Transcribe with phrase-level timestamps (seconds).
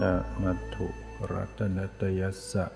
[0.00, 0.86] นะมัตุ
[1.32, 2.66] รัตนตยัสสะ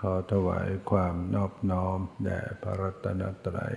[0.00, 3.74] ขอถวายความนอบน้อมแด่พระรัตนตรัย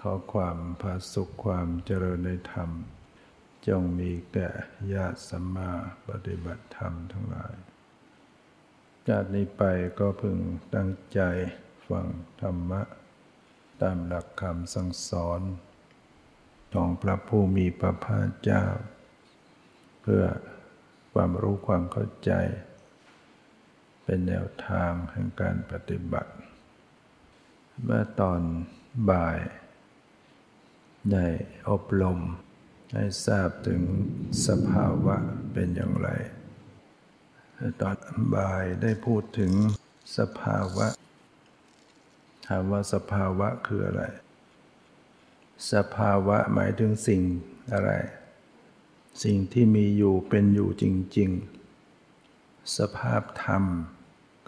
[0.00, 2.70] ขอความพาสุขความเจริญในธรรม
[3.68, 4.50] จงมีแก่
[4.94, 5.72] ญาติสัมมา
[6.08, 7.54] ปฏิบัติธรรมทั้งหลาย
[9.08, 9.62] จากนี้ไป
[9.98, 10.38] ก็พึง
[10.74, 11.20] ตั้งใจ
[11.88, 12.06] ฟัง
[12.40, 12.82] ธรรมะ
[13.82, 15.40] ตามหลักคำสั่งสอน
[16.74, 18.64] ของพระผู้มีพระภาคเจ้า
[20.02, 20.24] เพื่อ
[21.12, 22.32] ความรู้ความเข้าใจ
[24.04, 26.32] เป็นแนวทางแห่งการปฏิบัติ
[27.82, 28.40] เมื่อตอน
[29.10, 29.38] บ่าย
[31.12, 31.26] ได้
[31.70, 32.18] อบรม
[32.92, 33.80] ให้ทราบถึง
[34.46, 35.16] สภาวะ
[35.52, 36.08] เป็นอย่างไร
[37.80, 37.96] ตอน
[38.34, 39.52] บ่ายได้พูดถึง
[40.18, 40.86] สภาวะ
[42.46, 44.04] ถามว่าสภาวะคืออะไร
[45.72, 47.22] สภาวะหมายถึงสิ่ง
[47.72, 47.90] อะไร
[49.24, 50.84] สิ่งที่มีอยู่เป็นอยู่จ
[51.18, 51.30] ริง
[52.04, 53.64] ๆ สภาพธรรม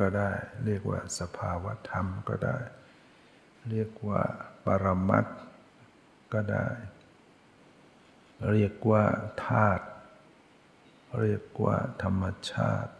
[0.00, 0.30] ก็ได้
[0.64, 2.58] เรียกว่าสภาวะธรรมก็ได้
[3.70, 4.22] เรียกว่า
[4.64, 5.26] ปรมัต
[6.32, 6.66] ก็ได้
[8.52, 9.04] เรียกว่า
[9.46, 9.86] ธาตุ
[11.20, 12.92] เรียกว่าธรรมชาติ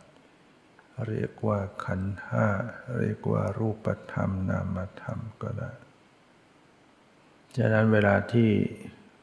[1.07, 2.47] เรียกว่าขันธ์ห้า
[2.99, 5.73] เรียกว่ารูปธรรมนามธรรมก็ได้
[7.57, 8.51] ฉะนั้นเวลาที่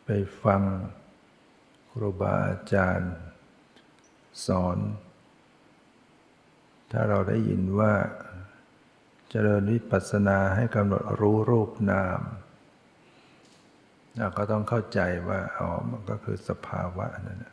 [0.06, 0.10] ไป
[0.44, 0.62] ฟัง
[1.92, 3.14] ครูบาอาจารย์
[4.46, 4.78] สอน
[6.92, 7.94] ถ้าเราได้ยินว่า
[9.30, 15.00] เจริญวิปัสสนาให้กำหนดรู้รูปนามเเราก็ต้องเข้าใจ
[15.30, 17.46] ว่าอ๋อมันก็คือสภาวะนั่น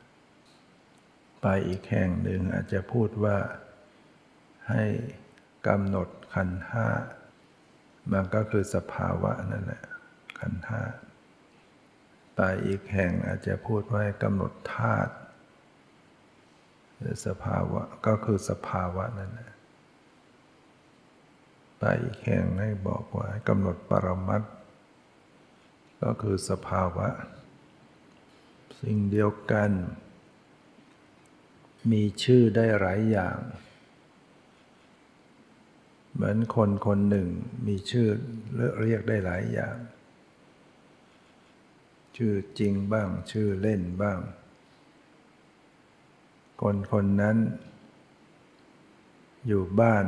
[1.43, 3.37] ไปอีกแห่งหนึ่งอาจจะพูดว่า
[4.71, 4.85] ให้
[5.69, 6.87] กำหนดขันห้า
[8.13, 9.85] มันก็คือสภาวะนั่นแหละ
[10.41, 10.83] ขันห้า
[12.37, 15.13] ไปอีกแห่งอาจจะพูดว่ากำหนดธาตุ
[17.27, 19.51] สภาวะก็คือสภาวะนั่นแหละ
[21.79, 24.43] ไปอีกแห่งให้บอกว่ากำหนดปรมัต
[26.03, 27.09] ก็คือสภาวะ
[28.81, 29.71] สิ่งเดียวกัน
[31.93, 33.39] มีชื่อได้หลายอย่าง
[36.15, 37.29] เหมือนคนคนหนึ่ง
[37.67, 38.09] มีชื่อ
[38.83, 39.77] เรียกได้หลายอย่าง
[42.17, 44.19] ชื่อจริงบ้าง ชื่อเล่นบ้าง
[46.61, 47.37] คนคนนั้น
[49.47, 50.07] อยู่บ้าน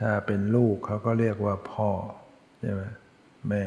[0.00, 1.90] ถ้าเป็นลูกเขาก็เรียกว่าพ่อ
[2.60, 2.82] ใช่ไหม
[3.48, 3.64] แม่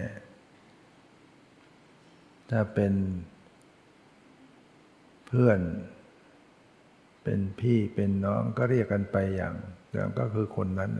[2.57, 2.93] ถ้าเป็น
[5.27, 5.59] เพื่อน
[7.23, 9.55] เป็นพี่เป็นน้องก็เรียกกันไปอย่าง
[9.93, 10.91] อย่างก็คือคนนั้น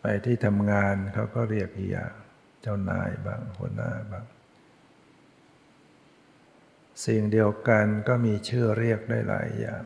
[0.00, 2.12] ไปที่ทำงานเขาก็เรียกอีกอย่าง
[2.62, 4.26] เจ้านายบ้างหัวหน้าบ้าง
[7.06, 9.84] สิ่งเดียวกันก็มีชื่อเรียกได้หลายอย่าง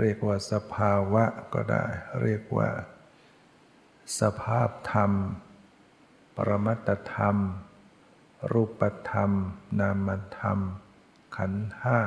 [0.00, 1.86] เรียกว่าสภาวะก็ได้
[2.22, 2.70] เรียกว่า
[4.20, 5.12] สภาพธรรม
[6.36, 7.73] ปรมัตธรรมร
[8.52, 9.30] รูปธรรม
[9.80, 10.58] นามธรรม
[11.36, 12.00] ขันห้า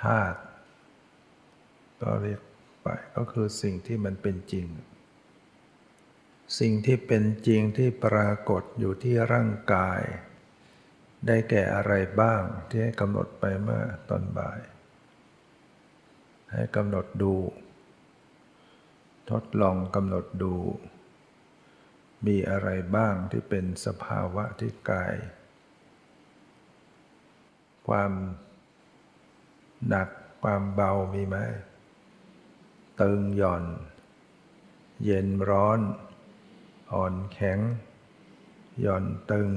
[0.00, 0.40] ธาตุ
[2.00, 2.40] ก็เรียก
[2.82, 4.66] ไปก็คือสิ่งที่มันเป็นจริง
[6.58, 10.00] สิ่งที่เป็นจริงที่ปรากฏอยู่ที่ร่างกาย
[11.26, 14.60] ได้แก่อะไรบ้างที่ให้กำหนดไปเมื่อตอนบ่าย
[16.52, 17.34] ให้กำหนดดู
[19.30, 20.54] ทดลองกำหนดดู
[22.26, 25.14] มีอะไรบ้างที่เป็นสภาวะที่กาย
[27.88, 28.12] ความ
[29.88, 30.08] หนัก
[30.42, 31.36] ความเบามีไหม
[33.00, 33.64] ตึงหย่อน
[35.04, 35.80] เย็นร้อน
[36.92, 37.58] อ่อนแข็ง
[38.80, 39.48] หย่อนตึง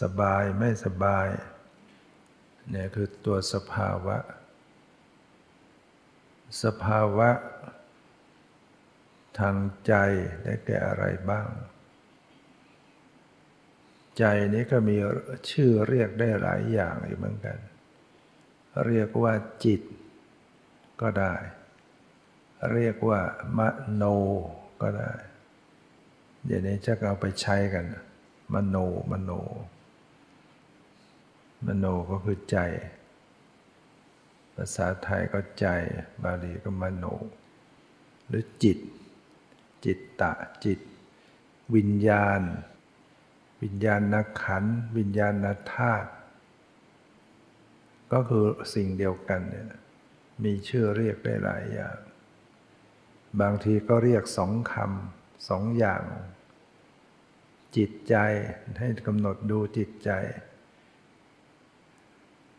[0.00, 1.26] สบายไม่สบาย
[2.70, 4.16] เนี่ยคือตัวสภาวะ
[6.62, 7.30] สภาวะ
[9.38, 9.94] ทางใจ
[10.44, 11.48] ได้แก่อะไรบ้าง
[14.18, 14.96] ใจนี้ก็มี
[15.50, 17.58] ชื่อเรียกได้หลายอย่างอยู่เหมือนกัน
[18.86, 19.34] เรียกว่า
[19.64, 19.80] จิต
[21.00, 21.34] ก็ได้
[22.72, 23.20] เรียกว่า
[23.58, 23.60] ม
[23.92, 24.04] โน
[24.82, 25.12] ก็ได้
[26.44, 27.84] เดี๋ยวนี้จะเอาไปใช้กัน
[28.54, 28.76] มโน
[29.10, 29.30] มโน
[31.66, 32.58] มโนก็คือใจ
[34.54, 35.66] ภาษาไทยก็ใจ
[36.22, 37.04] บาลีก็มโน
[38.26, 38.78] หรือจิต
[39.84, 40.32] จิตตะ
[40.64, 40.80] จิต
[41.74, 42.40] วิญญาณ
[43.62, 44.64] วิญญาณนักขัน
[44.96, 46.10] วิญญาณนัธาตุ
[48.12, 48.44] ก็คือ
[48.74, 49.66] สิ่งเดียวกันเนี่ย
[50.44, 51.98] มีชื่อเรียกได้หลายอย่าง
[53.40, 56.02] บางทีก็เรียกสองคำสองอย่าง
[57.76, 58.16] จิตใจ
[58.78, 60.10] ให้กำหนดดูจิตใจ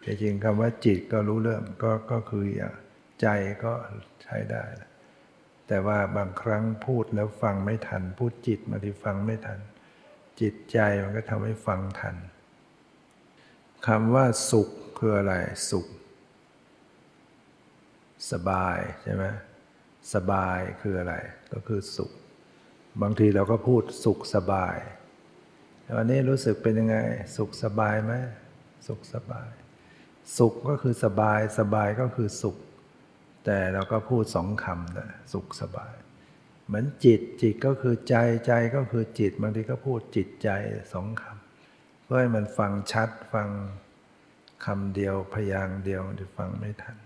[0.02, 2.74] แต่จริงคำว่าจิตก็รู้เรื่องก็ก็คืออย่าง
[3.22, 3.28] ใจ
[3.64, 3.74] ก็
[4.24, 4.64] ใช้ได้
[5.68, 9.60] แต่ว่าบางครั้งพูดแล้วฟังไม่ทัน พูดจิตมาที่ฟังไม่ทัน
[10.42, 12.16] จิตใจมันก็ทำให้ฟังทัน
[13.88, 15.34] คำว่าสุขคืออะไร
[15.72, 15.88] สุข
[18.32, 19.26] สบายใช่ไหม
[20.14, 21.16] สบายคืออะไร
[21.54, 22.12] ก็คือสุข
[23.02, 24.78] บางทีเราก็พูดสุขสบาย
[25.98, 26.98] วันนี้รู้สึกเป็นยังไง
[27.38, 28.14] สุขสบายไหม
[28.88, 29.50] สุขสบาย
[30.38, 32.56] สุขก็คือสบาย สบายก็คือสุข
[33.46, 35.94] แต่เราก็พูดสองคำนะสุขสบาย
[36.66, 38.16] เหมือนจิตจิตก็คือใจ
[38.48, 40.50] ใจก็คือจิตบางทีก็พูดจิตใจ
[40.94, 43.50] สองคำเพื่อให้มันฟังชัดฟัง
[44.66, 46.98] คำเดียวพยางเดียวจะฟังไม่ทัน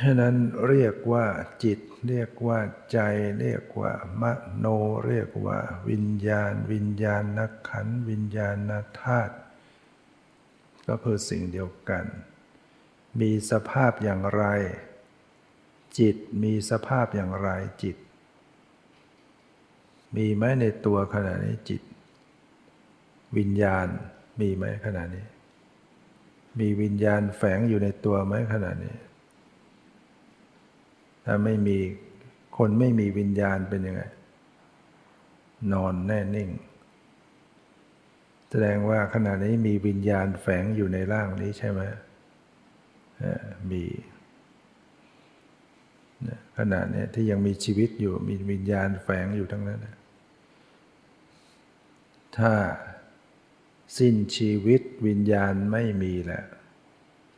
[0.00, 0.36] ฉะนั้น
[0.68, 1.26] เรียกว่า
[1.64, 2.58] จิต เรียกว่า
[2.92, 2.98] ใจ
[3.40, 4.22] เรียกว่าม
[4.56, 4.66] โน
[5.06, 5.58] เรียกว่า
[5.90, 9.34] วิญญาณ วิญญาณนักขันวิญญาณนธาตุ
[10.88, 12.04] ก็คือสิ่งเดียวกัน
[13.20, 14.44] มีสภาพอย่างไร
[15.98, 17.50] จิตมีสภาพอย่างไร
[17.82, 17.96] จิต
[20.16, 21.82] มีไหมในตัวขณะนี้จิต
[23.36, 23.86] วิญญาณ
[24.40, 25.24] มีไหมขณะนี้
[26.60, 28.94] มีวิญญาณแฝงอยู่ในตัวไหมขณะนี้
[31.24, 31.78] ถ้าไม่มี
[32.56, 34.02] คนไม่มีวิญญาณเป็นยังไง
[35.72, 36.50] นอนแน่นิ่ง
[38.50, 41.80] แสดงว่าขณะนี้มีวิญญาณแฝงอยู่ในร่างนี้ใช่ไหม
[43.70, 43.84] มี
[46.58, 49.86] ขณะนี้ที่ยังมีชีวิตอยู่มีวิญญาณแฝงอยู่ทั้งนั้น
[52.38, 52.52] ถ้า
[53.98, 56.46] สิ้นชีวิตวิญญาณไม่มีแล้ว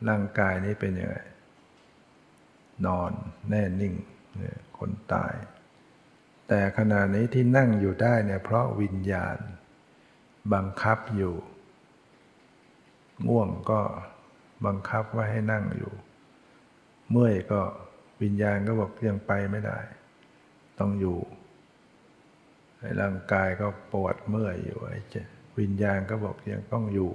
[0.09, 1.17] ร่างกายนี้เป็นยังไง
[2.87, 3.13] นอน
[3.49, 3.95] แน่นิ่ง
[4.79, 5.35] คนตาย
[6.49, 9.37] แต่ขณะนี้ที่นั่งอยู่ได้เนี่ยเพราะวิญญาณ
[10.53, 11.35] บังคับอยู่
[13.29, 13.81] ง่วงก็
[14.65, 15.93] บังคับว่าให้นั่งอยู่
[17.11, 17.61] เมื่อยก็
[18.23, 19.79] วิญญาณก็บอกยังไปไม่ได้
[20.79, 21.19] ต้องอยู่
[23.01, 25.17] ร่างกายก็ปวดเมื่อยอยู่ไอ้เจ
[25.59, 27.13] วิญญาณก็บอกยังต้องอยู่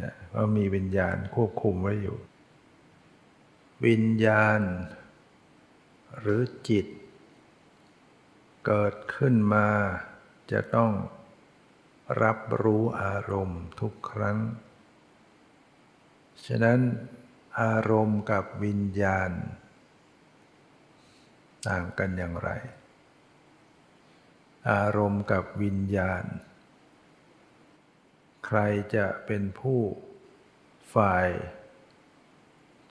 [0.00, 2.16] นะก็มีวิญญาณควบคุมไว้อยู่
[3.86, 4.60] วิญญาณ
[6.18, 6.86] หรือจิต
[8.66, 9.66] เกิดขึ้นมา
[10.52, 10.92] จะต้อง
[12.22, 14.38] รับรู้อารมณ์ทุกครั้ง
[16.46, 16.80] ฉะนั้น
[17.60, 19.30] อารมณ์กับวิญญาณ
[21.68, 22.50] ต่างกันอย่างไร
[24.70, 26.24] อารมณ์กับวิญญาณ
[28.46, 28.58] ใคร
[28.96, 29.80] จะเป็นผู้
[30.94, 31.28] ฝ่าย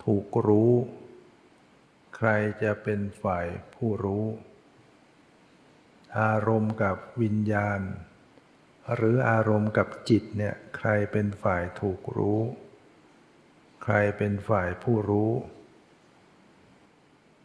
[0.04, 0.74] ถูกรู้
[2.16, 2.30] ใคร
[2.64, 4.26] จะเป็นฝ่ายผู้รู้
[6.20, 7.82] อารมณ์กับวิญญาณ
[8.96, 12.42] หรืออารมณ์กับจิตเนี่ยใครเป็นฝ่ายถูกรู้
[13.84, 15.32] ใครเป็นฝ่ายผู้รู้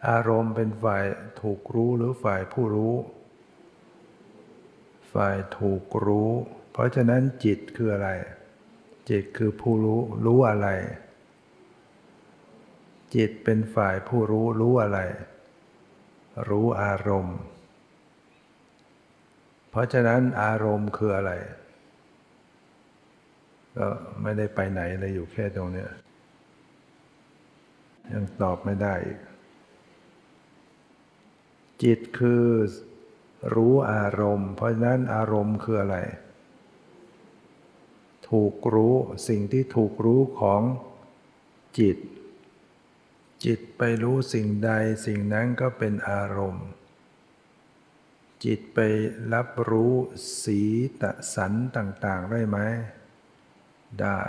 [0.09, 1.05] อารมณ์เป็นฝ่าย
[1.43, 2.95] ถูกรู้หรือฝ่ายผู้รู้
[5.13, 6.31] ฝ่ายถูกรู้
[6.73, 8.11] เพราะฉะนั้นจิตคืออะไร
[9.11, 10.69] จิตคือผู้รู้รู้อะไร
[13.15, 15.01] จิตเป็นฝ่ายผู้รู้รู้อะไร
[16.51, 17.39] รู้อารมณ์
[19.71, 21.33] เพราะฉะนั้นอารมณ์คืออะไร
[23.77, 23.87] ก็
[24.23, 25.89] ไม่ได้ไปไหนเลยอยู่แค่ตรงนี้ย
[28.13, 28.95] ยังตอบไม่ได้
[31.83, 32.47] จิตคือ
[33.55, 35.99] รู้อารมณ์ เพราะฉะนั้นอารมณ์คืออะไร
[38.31, 38.95] ถูกรู้
[39.29, 40.63] สิ่งที่ถูกรู้ของ
[41.79, 41.99] จิต
[43.45, 44.71] จิตไปรู้สิ่งใด
[45.07, 46.67] สิ่งนั้นก็เป็นอารมณ์
[48.45, 48.79] จิตไป
[49.35, 49.95] รับรู้
[50.43, 50.61] สี
[51.01, 52.59] ตะสันต่าง ๆ ได้ไหม
[54.01, 54.21] ได้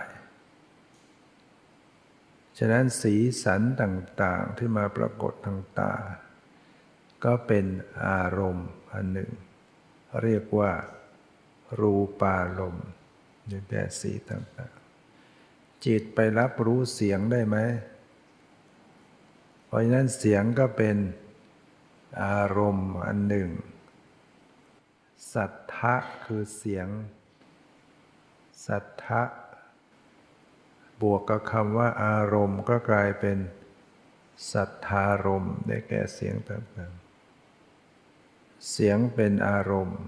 [2.61, 5.93] ฉะนั้นสีสันต่างๆที่มาปรากฏทางตา
[7.23, 7.65] ก็เป็น
[8.05, 9.31] อารมณ์อันหนึ่ง
[10.23, 10.71] เรียกว่า
[11.79, 12.87] รูปารมณ์
[13.47, 17.57] ในแดดสีต่างๆ จิตไปรับรู้เสียงได้ไหม
[19.65, 20.97] เพราะฉะนั้นเสียงก็เป็น
[22.23, 23.49] อารมณ์อันหนึ่ง
[25.33, 26.87] สัทธะคือเสียง
[28.65, 29.21] สัทธะ
[31.01, 33.37] บวกกับคำว่าอารมณ์ก็กลายเป็น
[34.51, 39.99] สัทธารมณ์ได้แก่เสียงต่างๆ เสียงเป็นอารมณ์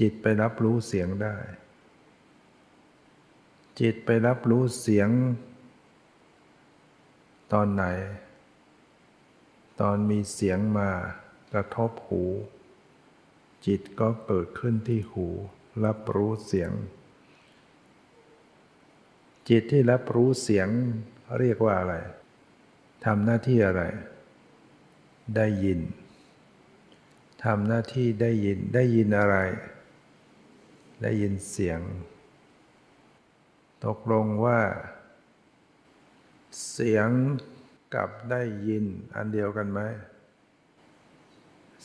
[0.00, 1.36] จิตไปรับรู้เสียงได้
[3.80, 5.08] จิตไปรับรู้เสียง
[7.52, 7.84] ตอนไหน
[9.80, 10.90] ตอนมีเสียงมา
[11.52, 12.24] กระทบหู
[13.66, 15.26] จิตก็เกิดขึ้นที่หู
[15.84, 16.70] รับรู้เสียง
[19.48, 20.68] จิตที่รับรู้เสียง
[21.38, 21.94] เรียกว่าอะไร
[23.04, 23.82] ทำหน้าที่อะไร
[25.36, 25.80] ได้ยิน
[27.44, 29.36] ทำหน้าที่ได้ยินได้ยินอะไร
[31.02, 31.80] ได้ยินเสียง
[33.84, 34.60] ตกลงว่า
[36.72, 37.08] เสียง
[37.94, 38.84] กับได้ยิน
[39.16, 39.80] อันเดียวกันไหม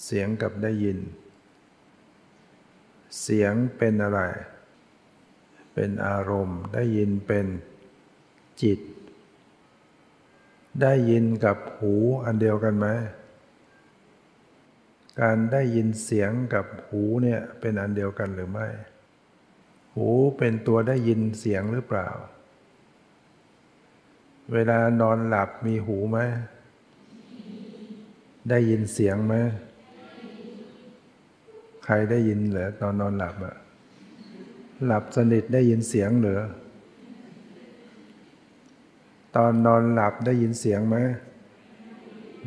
[0.03, 0.99] เสียงกับได้ยิน
[3.21, 4.21] เสียงเป็นอะไร
[5.73, 7.47] เป็นอารมณ์ ได้ยินเป็น
[8.61, 8.79] จิต
[10.81, 11.93] ได้ยินกับหู
[12.25, 12.87] อันเดียวกันไหม
[15.21, 18.67] การได้ยินเสียงกับหูเนี่ยเป็นอันเดียวกันหรือไม่
[19.95, 22.09] หูเป็นตัวได้ยินเสียงหรือเปล่า
[24.53, 26.19] เวลานอนหลับมีหูไหม
[28.49, 29.35] ได้ยินเสียงไหม
[31.85, 33.55] ใครได้ยินเหรอตอนนอนหลับอะ
[34.85, 36.41] หลับสนิทได้ยินเสียงหรือ
[39.35, 40.95] ตอนนอนหลับได้ยินเสียงไหม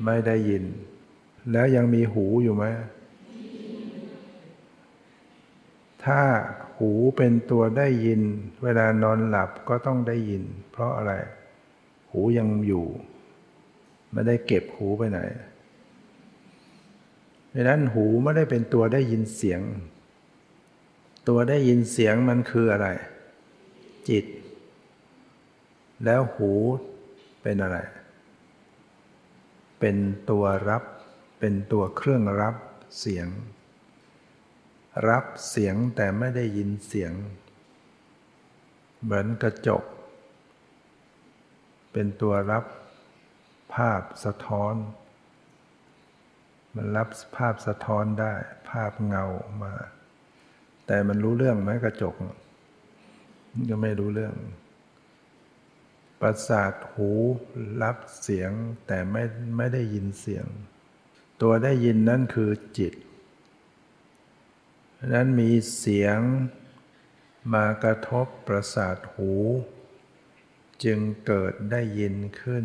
[0.05, 0.65] ไม่ได้ยิน
[1.53, 2.65] แล้วยังมีหูอยู่ไหม
[6.05, 6.21] ถ้า
[6.79, 8.21] หูเป็นตัวได้ยิน
[8.63, 11.13] เวลานอนหลับก็ต้องได้ยิน เพราะอะไร
[12.11, 12.87] หูยังอยู่
[14.13, 15.21] ไม่ได้เก็บหูไปไหน
[17.55, 19.61] ดังนั้นหูไม่ได้เป็นตัวได้ยินเสียง
[21.29, 22.89] ตัวได้ยินเสียงมันคืออะไร
[24.09, 24.25] จิต
[26.05, 26.53] แล้วหู
[27.43, 27.79] เป็นอะไร
[29.81, 29.97] เป็น
[30.31, 30.85] ตัวรับ
[31.41, 32.57] เป็นตัวเครื่องรับ
[32.99, 33.29] เสียง
[35.09, 37.13] รับเสียงแต่ไม่ได้ยินเสียง
[39.03, 39.85] เหมือนกระจก
[41.93, 42.65] เป็นตัวรับ
[43.75, 44.75] ภาพสะท้อน
[46.75, 48.35] มันรับภาพสะท้อนได้
[48.71, 49.25] ภาพเงา
[49.63, 49.73] มา
[50.87, 52.15] แต่มันรู้เรื่องไหมกระจก
[53.71, 54.35] ก็ไม่รู้เรื่อง
[56.21, 57.11] ประสาทหู
[57.83, 58.51] รับเสียง
[58.87, 59.23] แต่ไม่
[59.57, 60.47] ไม่ได้ยินเสียง
[61.43, 62.95] ตัวได้ยินนั่นคือจิต
[65.15, 66.19] นั้นมีเสียง
[67.53, 69.33] มากระทบประสาทหู
[70.85, 72.65] จึงเกิดได้ยินขึ้น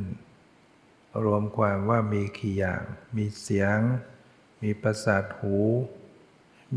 [1.24, 2.84] รวมความว่ามีกี่อย่าง
[3.18, 3.80] มีเสียง
[4.64, 5.58] มีประสาทหู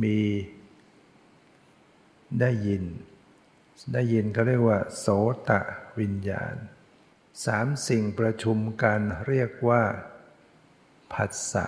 [0.03, 0.19] มี
[2.41, 2.85] ได้ยิน
[3.93, 5.07] ได้ยินเขาเรียกว่า โส
[5.49, 5.61] ตะ
[6.01, 6.55] วิญญาณ
[7.47, 9.83] สามสิ่งประชุมกันเรียกว่า
[11.13, 11.67] ผัสสะ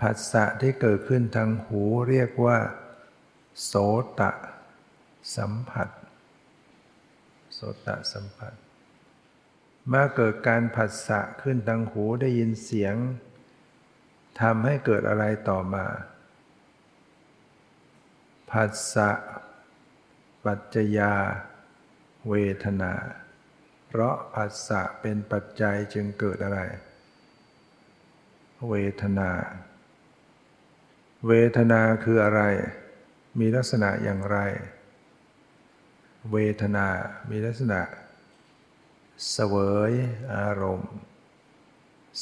[0.00, 2.58] ผัสสะที่เกิดขึ้นทางหูเรียกว่า
[3.64, 3.72] โส
[4.20, 4.32] ตะ
[5.36, 5.88] สัมผัส
[7.54, 8.54] โสตะสัมผัส
[9.88, 12.94] เมื่อเกิดการผัสสะขึ้นทางหูได้ยินเสียง
[14.40, 15.86] ทำให้เกิดอะไรต่อมา
[18.52, 19.10] ผัสสะ
[20.44, 21.14] ปัจจยา
[22.28, 22.92] เวทนา
[23.88, 26.60] เพราะผัสสะเป็นปัจจัยจึงเกิดอะไร
[28.68, 29.30] เวทนา
[31.26, 32.42] เวทนาคืออะไร
[33.38, 34.38] มีลักษณะอย่างไร
[36.32, 36.86] เวทนา
[37.30, 37.80] มีลักษณะ
[39.32, 39.54] เสว
[39.90, 39.92] ย
[40.34, 40.92] อารมณ์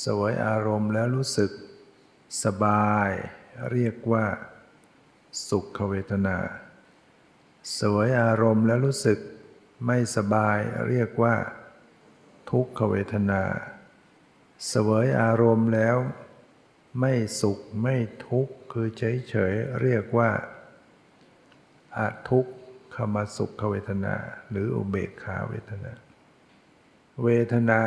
[0.00, 1.50] เสวยอารมณ์แล้วรู้สึก
[2.44, 3.10] สบาย
[3.72, 4.26] เรียกว่า
[5.48, 6.36] สุขเวทนา
[7.74, 9.18] เสวยอารมณ์แล้วรู้สึก
[9.86, 10.58] ไม่สบาย
[10.88, 11.34] เรียกว่า
[12.50, 13.42] ทุกขเวทนา
[14.68, 15.96] เสวยอารมณ์แล้ว
[17.00, 20.30] ไม่สุขไม่ทุกข์คือเฉยๆเรียกว่า
[21.96, 22.46] อาทุก
[22.94, 24.14] ขมาสุขเวทนา
[24.50, 25.92] หรืออุเบกขาเวทนา
[27.22, 27.82] เวทนา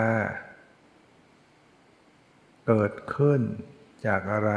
[2.68, 3.42] เกิดขึ้น
[4.06, 4.52] จากอะไร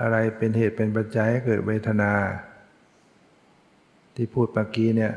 [0.00, 2.12] อะไรเป็นเหตุเป็นปัจจัยให้เกิดเวทนา
[4.14, 5.14] ที่พูดเมื่อกี้เนี่ย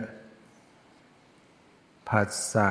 [2.09, 2.69] ผัสสะ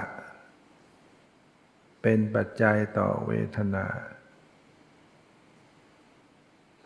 [2.03, 3.87] เป็นปัจจัยต่อเวทนา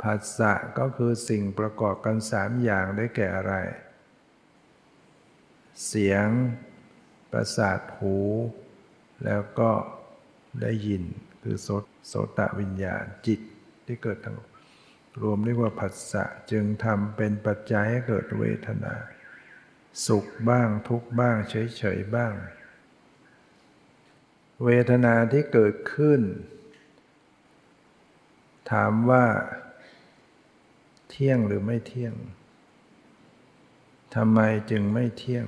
[0.02, 3.54] ผัสสะก็คือสิ่งประกอบกันสามอย่างได้แก่อะไร
[5.86, 6.26] เสียง
[7.30, 8.18] ประสาทหู
[9.24, 9.70] แล้วก็
[10.62, 11.02] ได้ยิน
[11.42, 11.56] คือ
[12.08, 13.40] โสตวิญญาณจิต
[13.86, 14.36] ที่เกิดทั้ง
[15.22, 18.94] รวมเรียกว่าผัสสะจึงทำเป็นปัจจัยให้เกิดเวทนา
[20.06, 22.34] สุขบ้างทุกบ้างเฉยๆบ้าง
[24.64, 26.20] เวทนาที่เกิดขึ้น
[28.72, 29.24] ถามว่า
[31.10, 32.14] เที่ยงหรือไม่เที่ยง
[34.14, 34.40] ทำไม
[34.70, 35.46] จึงไม่เที่ยง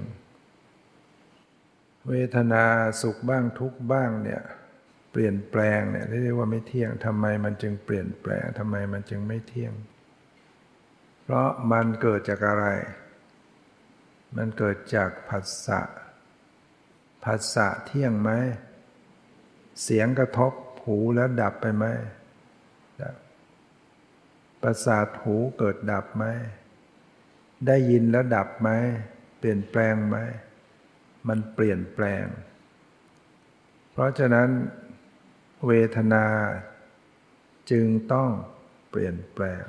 [2.08, 2.64] เวทนา
[3.02, 4.42] สุขบ้างทุกบ้างเนี่ย
[5.20, 9.72] ปลี่ยนแปลงเนี่ยเรียกว่าไม่เที่ยงทำไมมันจึงเปลี่ยนแปลงทำไมมันจึงไม่เที่ยง
[11.22, 12.66] เพราะมันเกิดจากอะไร
[14.36, 15.80] มันเกิดจากผัสสะ
[17.24, 18.30] ผัสสะเที่ยงไหม
[19.82, 20.52] เสียงกระทบ
[20.84, 21.86] หูแล้วดับไปไหม
[24.62, 26.24] ประสาทหูเกิดดับไหม
[27.66, 28.70] ได้ยินแล้วดับไหม
[29.38, 30.16] เปลี่ยนแปลงไหม
[31.28, 32.26] มันเปลี่ยนแปลง
[33.92, 34.48] เพราะฉะนั้น
[35.66, 36.26] เวทนา
[37.70, 38.30] จึงต้อง
[38.90, 39.64] เปลี่ยนแปลง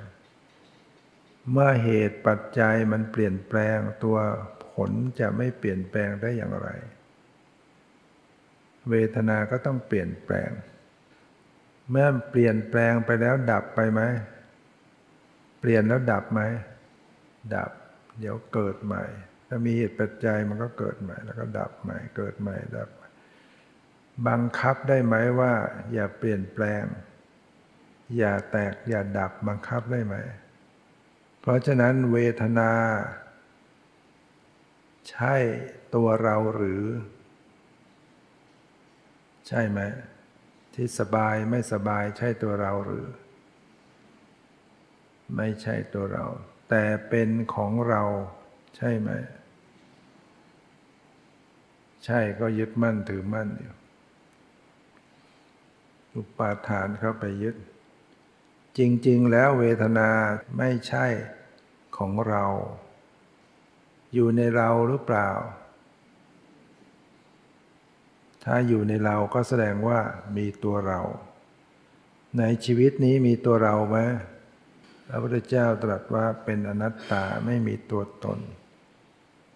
[1.51, 4.17] เมื่อเหตุปัจจัยมันเปลี่ยนแปลงตัว
[4.74, 6.70] ผลจะไม่เปลี่ยนแปลงได้อย่างไร
[8.89, 10.51] เวทนาก็ต้องเปลี่ยนแปลง
[11.89, 14.01] เมื่อเปลี่ยนแปลงไปแล้วดับไปไหม
[15.60, 16.41] เปลี่ยนแล้วดับไหม
[17.56, 17.72] ดับ
[18.20, 19.03] เดี๋ยวเกิดใหม่
[19.48, 22.89] ถ้ามีเหตุปัจจัยมันก็เกิดใหม่ แล้วก็ดับใหม่ เกิดใหม่ดับ
[24.25, 25.53] บังคับได้ไหมว่า
[25.93, 26.86] อย่าเปลี่ยนแปลง
[28.17, 30.15] อย่าแตกอย่าดับบังคับได้ไหม
[31.39, 32.71] เพราะฉะนั้นเวทนา
[35.09, 35.36] ใช่
[35.95, 36.83] ตัวเราหรือ
[39.47, 39.79] ใช่ไหม
[40.74, 43.07] ที่สบายไม่สบายใช่ตัวเราหรือ
[45.36, 46.25] ไม่ใช่ตัวเรา
[46.69, 48.03] แต่เป็นของเรา
[48.77, 49.09] ใช่ไหม
[52.05, 53.76] ใช่ก็ยึดมั่นถือมั่นอยู่
[56.17, 57.55] อุปาทานเข้าไปยึด
[58.77, 60.09] จริง ๆ แล้วเวทนา
[60.57, 61.05] ไม่ใช่
[61.97, 62.43] ของเรา
[64.13, 65.29] อยู่ในเราหรือเปล่า
[68.43, 70.00] ถ้าอยู่ในเราก็แสดงว่า
[70.38, 71.01] มีตัวเรา
[72.38, 73.97] ในชีวิตนี้มีตัวเราไหม
[75.07, 78.39] พระพุทธเจ้าตรัสว่าเป็นอนัตตาไม่มีตัวตน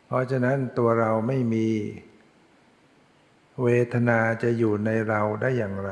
[0.06, 1.68] เพราะฉะนั้นตัวเราไม่มี
[3.64, 5.92] เวทนาจะอยู่ในเราได้อย่างไร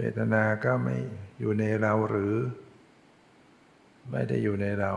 [0.00, 0.96] เวทนาก็ไม่
[1.38, 2.34] อยู่ในเราหรือ
[4.10, 4.92] ไม่ได้อยู่ในเรา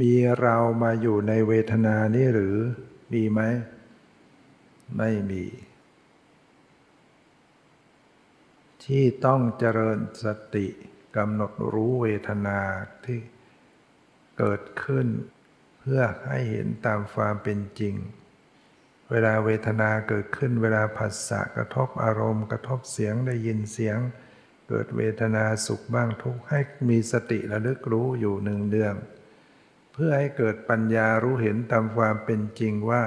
[0.00, 2.56] มีเรามาอยู่ในเวทนานี้หรือ
[3.12, 3.40] มีไหม
[4.96, 5.44] ไม่มี
[8.84, 10.66] ที่ต้องเจริญสติ
[11.16, 12.58] กำหนดรู้เวทนา
[13.04, 13.18] ที่
[14.38, 15.06] เกิดขึ้น
[15.78, 17.94] เพื่อให้เห็นตามความเป็นจริง
[19.10, 23.98] เวลาเวทนาเกิดขึ้นเวลาผัสสะกระทบอารมณ์ กระทบเสียงได้ยินเสียง
[24.68, 28.94] เกิดเวทนาสุขบ้างทุกข์ให้มีสติระลึกรู้อยู่หนึ่งเดือน
[29.92, 33.02] เพื่อให้เกิดปัญญารู้เห็นตามความเป็นจริงว่า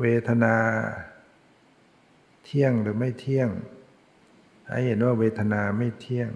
[0.00, 0.56] เวทนา
[2.44, 3.48] เที่ยงหรือไม่เที่ยง
[4.68, 6.30] ให้เห็นว่าเวทนาไม่เที่ยง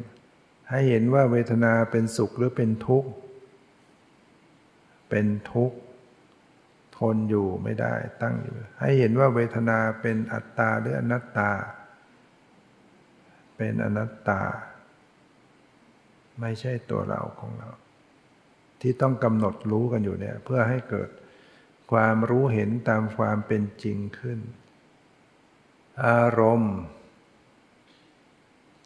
[0.71, 3.11] ให้เห็นว่าเวทนาเป็นสุขหรือเป็นทุกข์
[5.11, 5.77] เป็นทุกข์
[6.99, 11.51] ทนอยู่ไม่ได้ตั้งอยู่ ให้เห็นว่าเวทนาเป็นอัตตาหรืออนัตตา
[13.57, 14.43] เป็นอนัตตา
[16.41, 17.71] ไม่ใช่ตัวเราของเรา
[18.81, 21.11] ที่ต้องกำหนดรู้กันอยู่เนี่ยเพื่อให้เกิด
[21.93, 24.39] ความรู้เห็นตามความเป็นจริงขึ้น
[26.07, 26.77] อารมณ์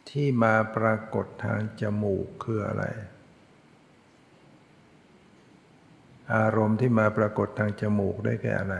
[0.09, 2.83] ที่มาปรากฏทางจมูกคืออะไร
[6.35, 8.75] อารมณ์ที่มาปรากฏทางจมูกได้แก่อะไร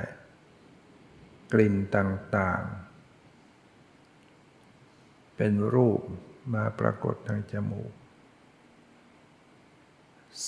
[1.53, 6.01] กลิ่นต่างๆ เป็นรูป
[6.55, 7.91] มาปรากฏทางจมูก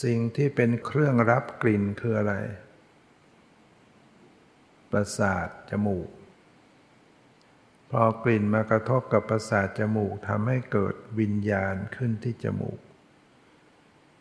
[0.04, 2.34] สิ่งที่เป็นเครื่องรับกลิ่นคืออะไร
[4.92, 6.10] ประสาทจมูก
[7.92, 12.80] พอกลิ่นมากระทบกับประสาทจมูกทำให้เกิดวิญญาณขึ้นที่จมูก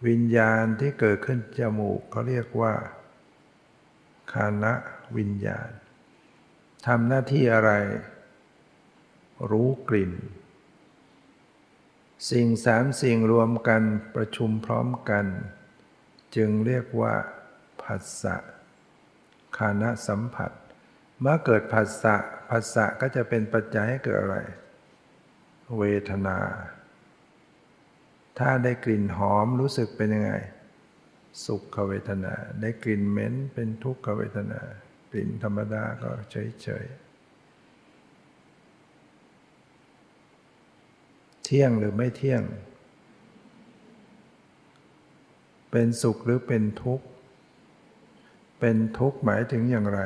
[0.06, 2.74] วิญญาณที่เกิดขึ้นจมูกเขาเรียกว่า
[4.32, 4.72] คานะ
[5.16, 5.70] วิญญาณ
[6.86, 7.72] ทำหน้าที่อะไร
[9.50, 10.12] รู้กลิ่น
[12.30, 13.82] สิ่งสามสิ่งรวมกัน
[14.14, 15.26] ประชุมพร้อมกัน
[16.36, 17.14] จึงเรียกว่า
[17.82, 18.36] ผัสสะ
[19.56, 20.50] คานะสัมผัส
[21.20, 22.16] เมื่อเกิดผัสสะ
[22.50, 24.38] ผัสสะก็จะเป็นปัจจัยให้เกิดอะไร
[25.78, 26.38] เวทนา
[28.38, 30.32] ถ้าได้กลิ่นหอมรู้สึกเป็นยังไง
[31.44, 34.60] สุขเวทนา ได้กลิ่นเหม็นเป็นทุกขเวทนา
[35.10, 36.86] กลิ่นธรรมดาก็เฉยเฉย
[41.44, 42.42] เที่ยงหรือไม่เที่ยง
[45.70, 47.06] เป็นสุขหรือเป็นทุกข์
[48.60, 50.00] เป็นทุกข์หมายถึงอย่างไร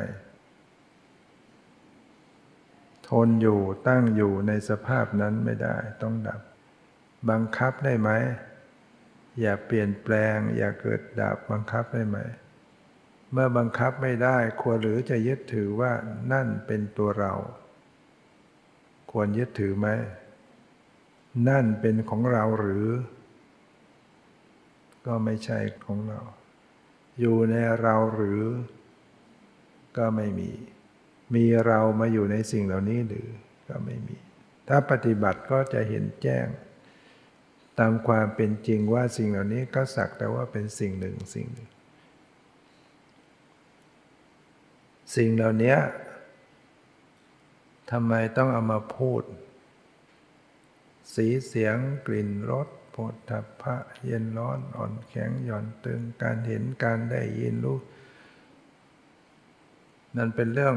[3.09, 6.41] ทนอยู่ตั้งอยู่ในสภาพนั้นไม่ได้ต้องดับ
[7.31, 8.11] บังคับได้ไหม
[9.41, 12.19] อย่าเปลี่ยนแปลง อย่าเกิดดับบังคับได้ไหม
[13.33, 15.93] เมื่อบังคับไม่ได้ ควรหรือจะยึดถือว่า
[16.33, 17.35] นั่นเป็นตัวเรา
[19.13, 19.89] ควรยึดถือไหม
[21.49, 22.89] นั่นเป็นของเราหรือ
[25.07, 26.21] ก็ไม่ใช่ของเรา
[27.21, 28.43] อยู่ในเราหรือ
[29.97, 30.51] ก็ไม่มี
[31.35, 33.29] มีเรามาอยู่ในสิ่งเหล่านี้หรือ
[33.69, 34.17] ก็ไม่มี
[34.69, 36.47] ถ้าปฏิบัติก็จะเห็นแจ้ง
[37.79, 41.69] ตามความเป็นจริงว่าสิ่งเหล่านี้ก็สักแต่ว่าเป็นสิ่งหนึ่งสิ่งหนึ่ง
[45.17, 45.77] สิ่งเหล่านี้
[47.91, 49.23] ทำไมต้องเอามาพูด
[51.15, 57.79] สีเสียงกลิ่นรสโผฏฐัพพะเย็นร้อนอ่อนแข็งหย่อนตึงการเห็นการได้ยินรู้
[60.17, 60.77] นั่นเป็นเรื่อง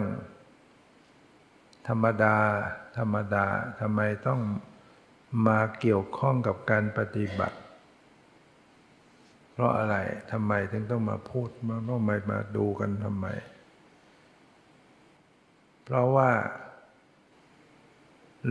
[1.87, 2.35] ธรรมดา
[2.97, 3.45] ธรรมดา
[3.79, 4.41] ทำไมต้อง
[5.47, 7.57] มาเกี่ยวข้องกับการปฏิบัติ
[9.51, 9.95] เพราะอะไร
[10.31, 13.27] ทำไมถึงต้องมาพูดมาต้องมามาดูกันทำไม
[15.83, 16.31] เพราะว่า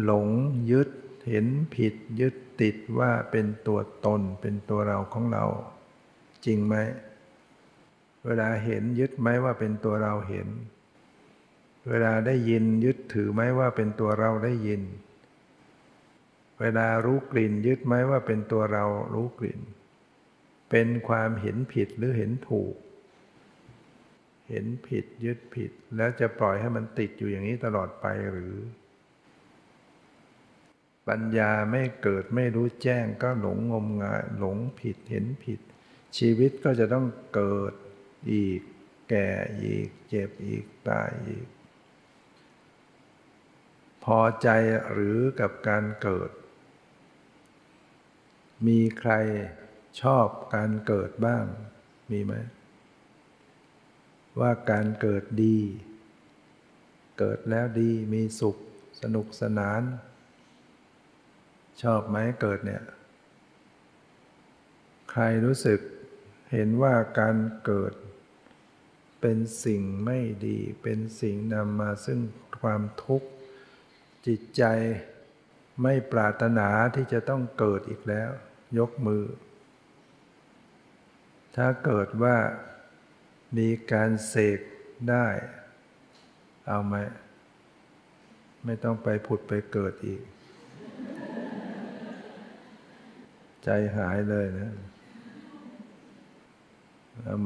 [0.02, 0.28] หลง
[0.70, 0.88] ยึด
[1.28, 5.44] เห็นผิดยึดติดว่าเป็นตัวตนเป็นตัวเราของเรา
[6.46, 6.74] จริงไหม
[8.24, 10.48] เวลาเห็นยึดไหมว่าเป็นตัวเราเห็น
[11.88, 14.82] เวลาได้ยินยึดถือไหมว่าเป็นตัวเราได้ยิน
[16.60, 19.60] เวลารู้กลิ่นยึดไหมว่าเป็นตัวเรารู้กลิ่น
[20.70, 22.74] เป็นความเห็นผิดหรือเห็นถูก
[24.50, 28.54] เห็นผิดยึดผิด แล้วจะปล่อยให้มันติดอยู่อย่างนี้ตลอดไปหรือ
[31.08, 35.60] ปัญญาไม่เกิดไม่รู้แจ้งก็หลงงมงายหลงผิดเห็นผิด
[36.18, 37.72] ชีวิตก็จะต้องเกิด
[38.32, 38.60] อีก
[39.10, 39.28] แก่
[39.62, 41.46] อีก เจ็บอีกตายอีก
[44.04, 44.48] พอใจ
[44.92, 46.30] หรือกับการเกิด
[48.66, 49.12] มีใคร
[50.00, 51.44] ชอบการเกิดบ้าง
[52.10, 52.32] มีไหม
[54.40, 55.58] ว่าการเกิดดี
[57.18, 58.56] เกิดแล้วดีมีสุข
[59.02, 59.82] สนุกสนาน
[61.82, 62.84] ชอบไหมเกิดเนี่ย
[65.10, 65.80] ใครรู้สึก
[66.52, 67.92] เห็นว่าการเกิด
[69.20, 72.20] เป็นสิ่งไม่ดี เป็นสิ่งนำมาซึ่ง
[72.60, 73.28] ความทุกข์
[74.26, 74.62] จิตใจ
[75.82, 78.30] ไม่ปรารถนาที่จะต้องเกิดอีกแล้ว
[78.78, 79.24] ยกมือ
[81.56, 82.36] ถ้าเกิดว่า
[83.56, 84.60] มีการเสก
[85.10, 85.26] ได้
[86.66, 86.94] เอาไหม
[88.64, 90.22] ไม่ต้องไปผุดไปเกิดอีก
[93.64, 94.72] ใจหายเลยนะ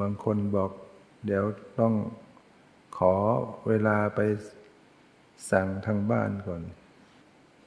[0.01, 0.71] บางคนบอก
[1.27, 1.45] เดี๋ยว
[1.81, 1.95] ต้อง
[2.99, 3.15] ขอ
[3.69, 4.21] เวลาไป
[5.51, 6.63] สั่งทางบ้านก่อน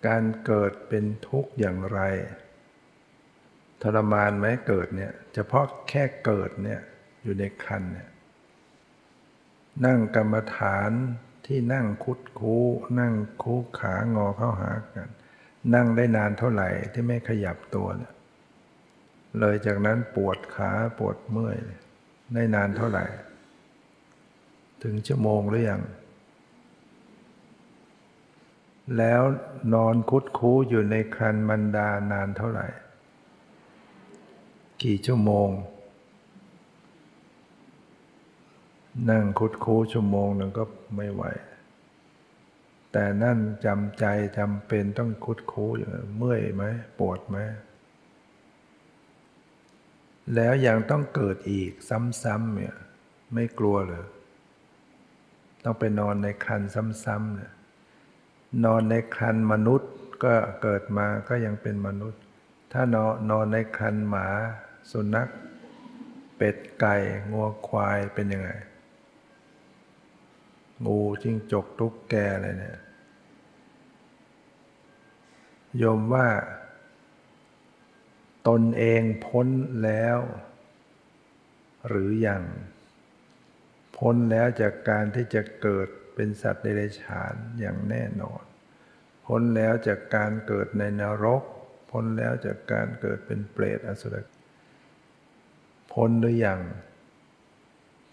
[0.08, 2.00] การเกิดเป็นทุกข์อย่างไร
[3.84, 6.82] ทรมานไหมเกิดเนี่ย เฉพาะแค่เกิดเนี่ย
[7.24, 8.10] อยู่ในคันเนี่ย
[9.86, 10.91] นั่งกรรมฐาน
[11.46, 12.58] ที่นั่งคุดคู
[13.00, 15.10] นั่งคูขางอเข้าหากัน
[15.74, 18.13] นั่งได้นานเท่าไหร่ที่ไม่ขยับตัวเนี่ย
[19.39, 21.58] เลยจากนั้นปวดขาปวดเมื่อย
[22.34, 23.06] ได้นานเท่าไหร่
[24.84, 25.82] ถึงชั่วโมงหรือยัง
[28.98, 29.22] แล้ว
[29.74, 32.67] นอนคุดคูอยู่ในคันมันดานานเท่าไหร่
[34.81, 35.49] กี่ชั่วโมง
[39.09, 40.63] นั่งคุดคูชั่วโมงหนึ่งก็
[40.95, 41.23] ไม่ไหว
[42.91, 44.05] แต่นั่นจำใจ
[44.38, 46.63] จำเป็นต้องคุดคูอยู่เมื่อยไหม
[46.99, 47.38] ปวดไหม
[50.36, 52.75] แล้วยังต้องเกิดอีกซ้ำๆเนี่ย
[53.33, 54.05] ไม่กลัวเลย
[55.63, 56.62] ต้องไปนอนในคัน
[57.05, 57.51] ซ้ำๆเนี่ย
[58.65, 59.91] นอนในคันมนุษย์
[60.23, 62.22] ก็เกิดมาก็ยังเป็นมนุษย์
[62.75, 64.27] ถ้านอนนอนในคันหมา
[64.91, 65.29] สุนัข
[66.38, 66.95] เป็ดไก่
[67.31, 68.49] งัวควายเป็นยังไง
[70.86, 72.79] งูจิ้งจกทุกแกอะไรเนี่ย
[75.81, 76.27] ยมว่า
[78.47, 79.47] ตนเองพ้น
[79.83, 80.17] แล้ว
[81.88, 82.43] หรืออยัง
[83.97, 88.43] พ้นแล้วจากการที่จะเกิดเป็นสัตว์เดรัจฉานอย่างแน่นอน
[89.25, 91.43] พ้นแล้วจากการเกิดในนรก
[91.93, 94.15] พ้นแล้วจากการเกิดเป็นเปรตอสุร
[95.93, 96.60] พ้นหรือยัง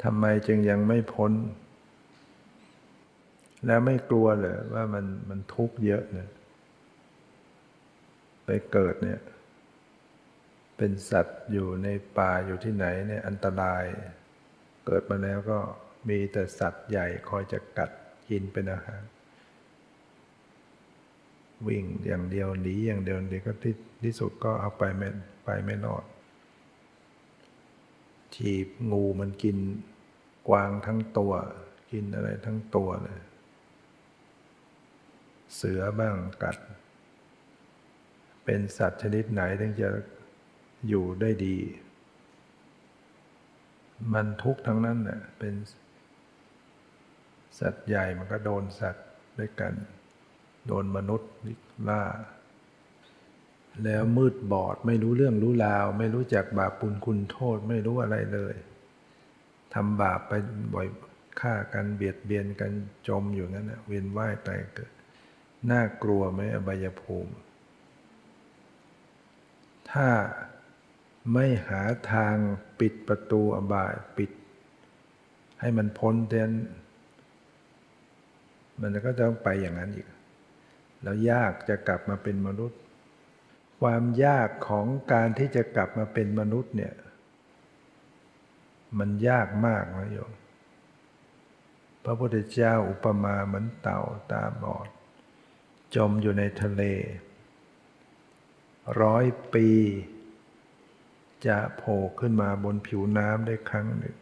[0.02, 1.32] ทำไมจึงยังไม่พ้น
[3.66, 6.30] แล้วไม่กลัวเลยว่ามันมันทุกข์เยอะเนี่ย
[8.44, 9.20] ไปเกิดเนี่ย
[10.76, 11.88] เป็นสัตว์อยู่ใน
[12.18, 13.84] ป่าอยู่ที่ไหนเนี่ยอันตราย
[14.86, 15.58] เกิดมาแล้วก็
[16.08, 17.90] มีแต่สัตว์ใหญ่คอยจะกัด
[18.28, 19.02] กินเป็นอาหาร
[21.68, 25.08] วิ่งอย่างเดียวหนีอย่างเดียวเดียวก็ที่ที่สุดก็เอาไปไม่
[25.44, 26.04] ไปไม่รอด
[28.34, 29.56] ฉีบงูมันกิน
[30.48, 31.32] กวางทั้งตัว
[31.92, 33.20] กินอะไรทั้งตัวเลย
[35.54, 36.56] เสือบ้างกัด
[38.44, 39.90] เป็นสัตว์ชนิดไหนถึงจะ
[40.88, 41.56] อยู่ได้ดี
[44.12, 45.54] มันทุกข์ทั้งนั้นแหละเป็น
[47.58, 49.06] สัตว์ใหญ่มันก็โดนสัตว์
[49.38, 49.72] ด้วยกัน
[50.66, 51.30] โดนมนุษย์
[51.88, 52.02] ล่า
[53.84, 58.54] แล้วมืดบอดไม่รู้เรื่องรู้ราว ไม่รู้จักบาปปุลคุณโทษไม่รู้อะไรเลย
[59.74, 60.32] ทำบาปไป
[60.74, 60.88] บ่อย
[61.40, 62.72] ฆ่ากันเบียดเบียนกัน
[63.08, 64.92] จมอยู่งั้นนะเวียนว่ายตายเกิด
[65.70, 67.32] น่ากลัวไหมอบายภูมิ
[69.90, 70.08] ถ้า
[71.32, 72.36] ไม่หาทาง
[72.80, 74.30] ปิดประตูอบายปิด
[75.60, 76.50] ให้มันพ้นเต้น
[78.80, 80.06] มันก็ต้องไปอย่างนั้นอีก
[81.02, 82.80] แล้วยากจะกลับมาเป็นมนุษย์
[83.80, 86.94] ความยากของการที่จะกลับมาเป็นมนุษย์เนี่ย
[88.98, 90.32] มันยากมากนะโยม
[92.04, 94.88] พระพุทธเจ้าอุปมาเหมือนเต่าตาบอด
[95.94, 96.82] จมอยู่ในทะเล
[99.00, 99.68] ร้อยปี
[101.46, 104.16] จะโผล่ขึ้นมาบนผิวน้ำได้ครั้งหนึ่ง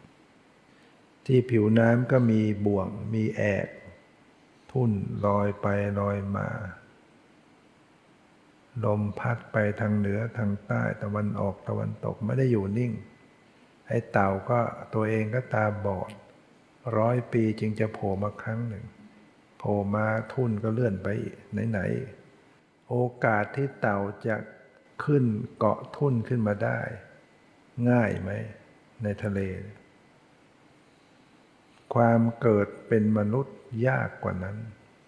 [1.26, 3.66] ที่ผิวน้ำก็มีบ่วงมีแอก
[4.72, 4.90] ทุ่น
[5.26, 5.66] ลอยไป
[6.00, 6.48] ลอยมา
[8.84, 12.92] ลมพัดไปทางเหนือทางใต้ตะวันออกตะวันตกไม่ได้อยู่นิ่ง
[13.88, 14.60] ไอ้เต่าก็
[14.94, 16.12] ตัวเองก็ตาบอด
[16.98, 18.84] ร้อยปีจึงจะโผล่มาครั้งหนึ่ง
[19.58, 21.08] โผล่มาทุ่นก็เลื่อนไป
[21.70, 24.36] ไหนๆโอกาสที่เต่าจะ
[25.04, 25.24] ขึ้น
[25.58, 26.80] เกาะทุ่นขึ้นมาได้
[27.90, 28.30] ง่ายไหม
[29.02, 29.40] ในทะเล
[31.94, 34.56] ความเกิดเป็นมนุษย์ ยากกว่านั้น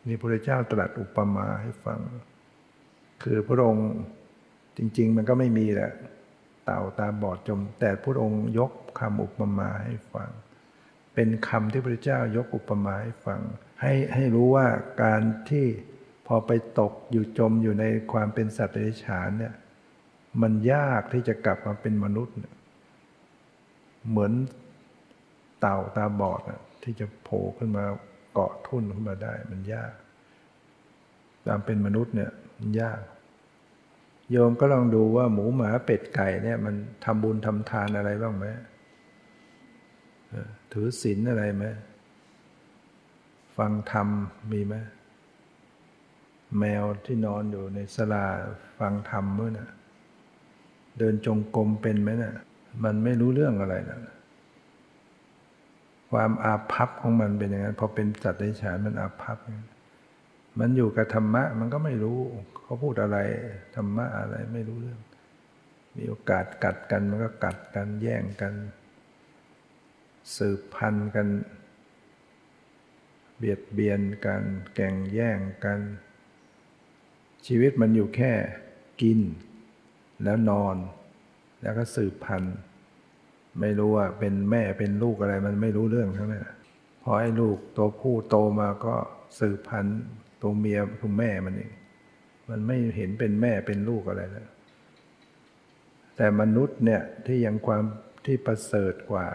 [0.08, 2.00] นี่พระเจ้าตรัสอุปมาให้ฟัง
[3.22, 3.90] คือพระองค์
[4.76, 5.90] จริง ๆ มันก็ไม่มีแหละ
[6.64, 10.30] เต่าตาบอดจม แต่พระองค์ยกคำอุปมาให้ฟัง
[11.14, 13.40] เป็นคำที่พระเจ้ายกอุปมาให้ฟัง
[13.80, 14.66] ให้ให้รู้ว่า
[15.02, 15.66] การที่
[16.26, 19.54] พอไปตกอยู่จมอยู่ในความเป็นสัตว์เดรัจฉานเนี่ย
[20.42, 22.36] มันยากที่จะกลับมาเป็นมนุษย์
[24.08, 24.32] เหมือน
[25.60, 26.42] เต่าตาบอด
[26.82, 27.84] ที่จะโผล่ขึ้นมา
[28.32, 29.92] เกาะทุ่นขึ้นมาได้มันยาก
[31.46, 33.00] ตามเป็นมนุษย์เนี่ยมันยาก
[34.30, 38.46] โยมก็ลองดูว่าหมูหมาเป็ดไก่เนี่ย มันทำบุญทำทานอะไรบ้างไหม
[40.72, 41.64] ถือศีลอะไรไหม
[43.56, 44.08] ฟังธรรม
[44.52, 44.74] มีไหม
[46.58, 48.26] แมวที่นอนอยู่ในสลา
[48.78, 49.70] ฟังธรรมเมื่อนะ่ะ
[50.98, 52.34] เดินจงกรมเป็นไหมนะ่ะ
[52.84, 53.98] มันไม่รู้เรื่องอะไรนะ
[56.10, 59.38] ความอาภัพของมันเป็นอย่างนั้นพอเป็นสัตว์ในฉานมันอาภัพ
[60.58, 62.18] มันอยู่กับธรรมะ มันก็ไม่รู้
[62.62, 63.18] เขาพูดอะไร
[63.76, 65.00] ธรรมะอะไรไม่รู้เรื่อง
[65.96, 68.54] มีโอกาสกัดกันมันก็กัดกันแย่งกัน
[70.36, 71.28] สืบพันธุ์กัน
[73.38, 74.42] เบียดเบียนกัน
[74.74, 75.80] แก่งแย่งกัน
[77.46, 78.32] ชีวิตมันอยู่แค่
[79.02, 79.20] กิน
[80.24, 80.76] แล้วนอน
[81.62, 82.56] แล้วก็สืบพันธุ์
[83.60, 86.48] ไม่รู้ว่าเป็นแม่เป็นลูกอะไรมันไม่รู้เรื่องทั้งนั้น
[87.02, 88.94] พอให้ลูกตัวผู้โตมาก็
[89.38, 90.00] สืบพันธุ์
[90.42, 91.72] ตัวเมียตัวแม่มันเอง
[92.50, 94.48] มันไม่เห็นเป็นแม่เป็นลูกอะไรแล้ว
[96.16, 97.82] แต่มนุษย์เนี่ยที่ยังความ
[98.26, 99.28] ที่ประเสริฐกว่า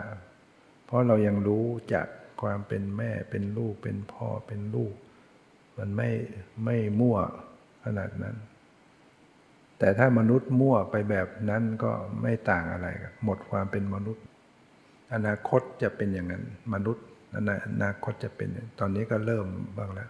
[0.85, 2.07] เพราะเรายังรู้จาก
[2.41, 4.93] ความเป็นแม่เป็นลูกเป็นพ่อเป็นลูก
[5.77, 6.09] มันไม่
[6.65, 7.17] ไม่มั่ว
[7.83, 8.35] ขนาดนั้น
[9.79, 12.87] แต่ถ้ามนุษย์มั่วไปแบบนั้นก็ไม่ต่างอะไร
[13.23, 14.23] หมดความเป็นมนุษย์
[15.13, 17.05] อนาคตจะเป็นอย่างนั้น มนุษย์
[17.37, 17.39] อ
[17.83, 20.09] นาคตจะเป็น ตอนนี้ก็เริ่มบ้างแล้ว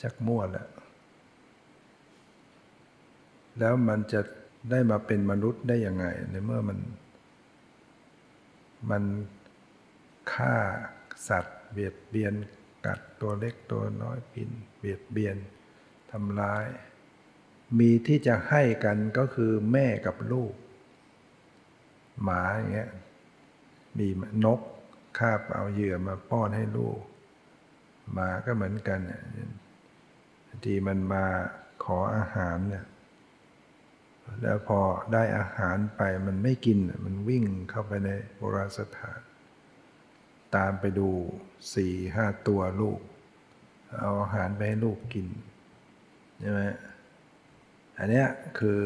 [0.00, 0.68] ชักมั่วแล้ว
[3.58, 4.20] แล้วมันจะ
[4.70, 6.78] ได้มาเป็นมนุษย์ได้ยังไง ในเมื่อมัน
[8.90, 9.04] มัน
[10.32, 10.56] ฆ่า
[11.28, 12.34] สัตว์ เบียดเบียน
[12.86, 15.36] กัดตัวเล็กตัวน้อยปินเบียดเบียน
[16.10, 16.64] ทำร้าย
[17.78, 20.52] มีที่จะให้กันก็คือแม่กับลูก
[22.22, 22.90] หมาอย่างเงี้ย
[23.98, 24.08] มี
[24.44, 24.60] นก
[25.18, 26.98] คาบเอาเหยื่อมาป้อนให้ลูก
[28.12, 29.00] หมาก็เหมือนกัน
[30.64, 31.24] ทีมันมา
[31.84, 32.84] ขออาหารเนี่ย
[34.42, 34.80] แล้วพอ
[35.12, 39.20] ได้อาหารไปมันไม่กินมันวิ่งเข้าไปในโบราณสถาน
[40.56, 41.08] ตามไปดู
[41.74, 43.00] สี่ห้าตัวลูก
[44.00, 45.26] เอาอาหารไปให้ลูกกิน
[46.40, 46.60] ใช่ไหม
[48.02, 48.24] อันนี้
[48.58, 48.80] คือ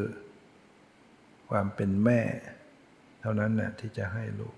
[1.51, 2.21] ความเป็นแม่
[3.21, 4.57] เท่านั้นนะที่จะให้ลูก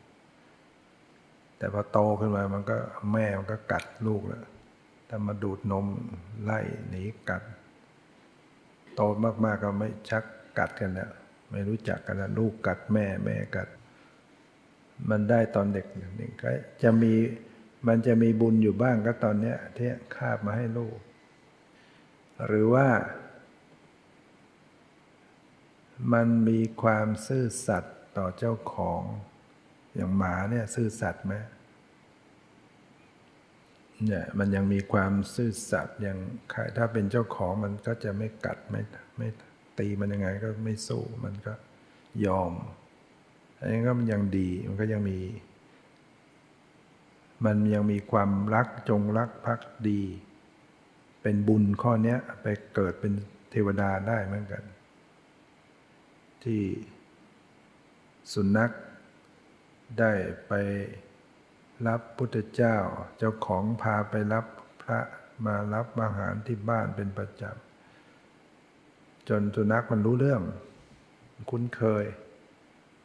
[1.58, 2.76] แต่พอโตขึ้นมามันก็
[3.12, 4.44] แม่มันก็กัดลูกแล้ว
[5.08, 5.86] ถ้ามาดูดนม
[6.44, 7.42] ไล่หนีกัด
[8.94, 10.24] โตมากๆก็ไม่ชัก
[10.58, 11.10] กัดกันแล้ว
[11.50, 13.68] ไม่รู้จักกันแล้วลูกกัดแม่แม่กัด
[15.10, 16.50] มันได้ตอนเด็กหนึ่งก็
[16.82, 17.12] จะมี
[17.88, 20.96] มันจะมีบุญอยู่บ้างก็ตอนเนี้ยที่คาบมาให้ลูก
[22.46, 22.88] หรือว่า
[26.12, 29.02] มันมีความซื่อสัตย์ต่อเจ้าของ
[29.94, 31.34] อย่างหมาเนี่ยซื่อสัตย์ไหม
[34.06, 36.18] เนี่ยมันยังมีความซื่อสัตย์ยัง
[36.76, 38.82] ถ้าเป็นเจ้าของมันก็จะไม่กัดไม่
[39.16, 39.28] ไม่
[39.78, 41.52] ตีมันยังไงก็ไม่สู้มันก็
[42.26, 42.52] ยอม
[43.58, 45.20] อันนี้ก็มันยังดีมันก็ยังมี
[47.44, 50.02] มันยังมีความรักจงรักภักดี
[51.22, 53.12] เป็นบุญข้อนี้ไปเกิดเป็น
[53.50, 54.62] เทวดาได้เหมือนกัน
[56.48, 56.64] ที่
[58.32, 58.70] สุนัข
[59.98, 60.12] ได้
[60.46, 60.52] ไป
[61.86, 62.76] รับพุทธเจ้า
[63.18, 64.46] เจ้าของพาไปรับ
[64.82, 65.00] พระ
[65.46, 70.42] มารับอาหารที่บ้านเป็นประจำจนสุนัขมันรู้เรื่อง
[71.50, 72.04] คุ้นเคย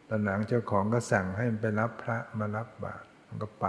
[0.07, 3.65] ตอนหลังเจ้าของก็สั่งให้มันไปรับพระมารับบาตรมันก็ไป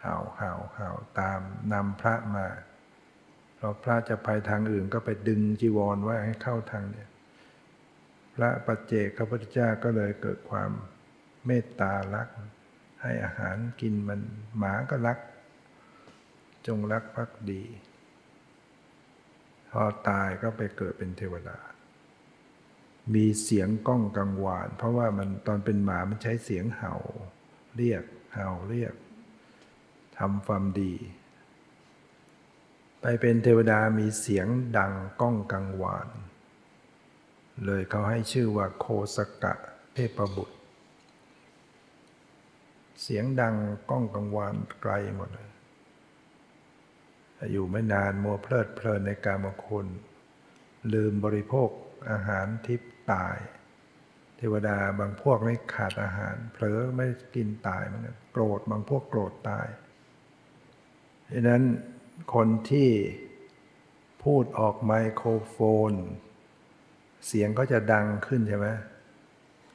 [0.00, 0.90] เห่าเห่าเห่า
[1.20, 1.40] ตาม
[1.72, 2.46] นำพระมา
[3.58, 7.08] พอพระจะไปทางอื่นก็ไปดึงจีวรไว้ให้เข้าทางเนี่ย
[8.40, 10.70] พระปัจเจกพระพุทธเจ้าก็เลยเกิดความ
[11.46, 12.28] เมตตารัก
[13.02, 14.20] ให้อาหารกินมัน
[14.58, 15.18] หมาก็รัก
[16.66, 17.62] จงรักภักดี
[19.70, 21.58] พอตายก็ไปเกิดเป็นเทวดา
[23.14, 26.94] มีเสียงก้องกังวาน เพราะว่ามันตอนเป็นหมามันใช้เสียงเห่า
[27.76, 28.94] เรียกเห่าเรียก
[30.18, 30.94] ทำความดี
[33.00, 34.46] ไปเป็นเทวดามีเสียง
[34.78, 36.08] ดังก้องกังวาน
[37.66, 39.54] เลยเขาให้ชื่อว่าโคสกะ
[39.94, 40.56] เทพบุตร
[43.02, 43.54] เสียงดัง
[43.90, 45.50] ก้องกังวานไกลหมดเลย
[47.52, 49.86] อยู่ไม่นานมัวเพลิดเพลินในการมคุณ
[50.92, 51.70] ลืมบริโภค
[52.10, 53.36] อาหารทิพตาย
[54.36, 59.66] เทวดาบางพวกไม่ขาดอาหาร เผลอไม่กินตายเหมือนกันโกรธบางพวกโกรธตาย
[61.30, 61.64] ดังนั้น
[62.34, 62.90] คนที่
[64.24, 65.56] พูดออกไมโครโฟ
[65.90, 65.92] น
[67.26, 68.68] เสียงก็จะดังขึ้นใช่ไหม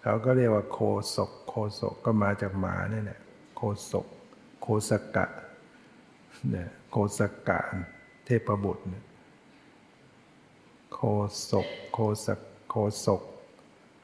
[0.01, 0.79] เขาก็เรียกว่าโค
[1.15, 3.19] ศก โคศกก็มาจากหมาเนี่ยแหละ
[3.55, 4.07] โคศก
[4.61, 5.25] โคสกะ
[6.49, 7.59] เนี่ยโคสกะ
[8.25, 9.03] เทพบุตรเนี่ย
[10.93, 10.99] โค
[11.49, 12.75] ศก โคสกโค
[13.05, 13.21] ศก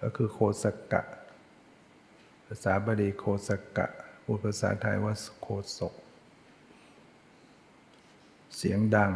[0.02, 1.02] ก็คือโคสกะ
[2.46, 3.88] ภาษาบาลีโคสกะ
[4.24, 5.48] พูดภาษาไทยว่าโค
[5.78, 5.94] ศก
[8.58, 9.12] เสียงดัง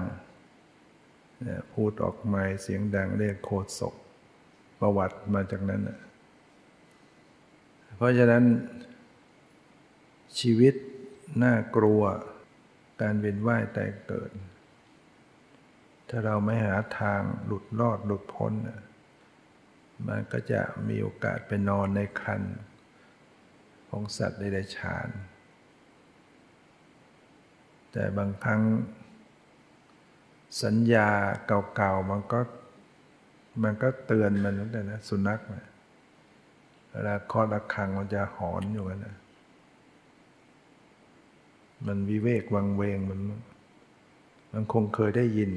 [1.73, 3.93] พูดออกมาเสียงดังเรียกโคศก
[4.83, 5.81] ประวัติมาจากนั้น
[7.95, 8.43] เพราะฉะนั้น
[10.39, 10.73] ชีวิต
[11.43, 12.01] น่ากลัว
[13.01, 14.31] การเวียนว่ายแต่เกิด
[16.09, 18.53] ถ้าเราไม่หาทางหลุดรอดหลุดพ้น
[20.07, 22.41] มันก็จะมีโอกาสไปนอนในคัน
[23.89, 25.09] ของสัตว์ใดๆฉาน
[27.91, 28.61] แต่บางครั้ง
[30.63, 31.09] สัญญา
[31.75, 32.39] เก่าๆมันก็
[33.61, 35.39] มันก็เตือนมันตั้งแต่นะสุนัข
[36.91, 39.15] เวลาคอระฆังมันจะหอนอยู่นะ
[41.87, 43.19] มันวิเวกวังเวงมัน
[44.51, 45.51] มันคงเคยได้ยิน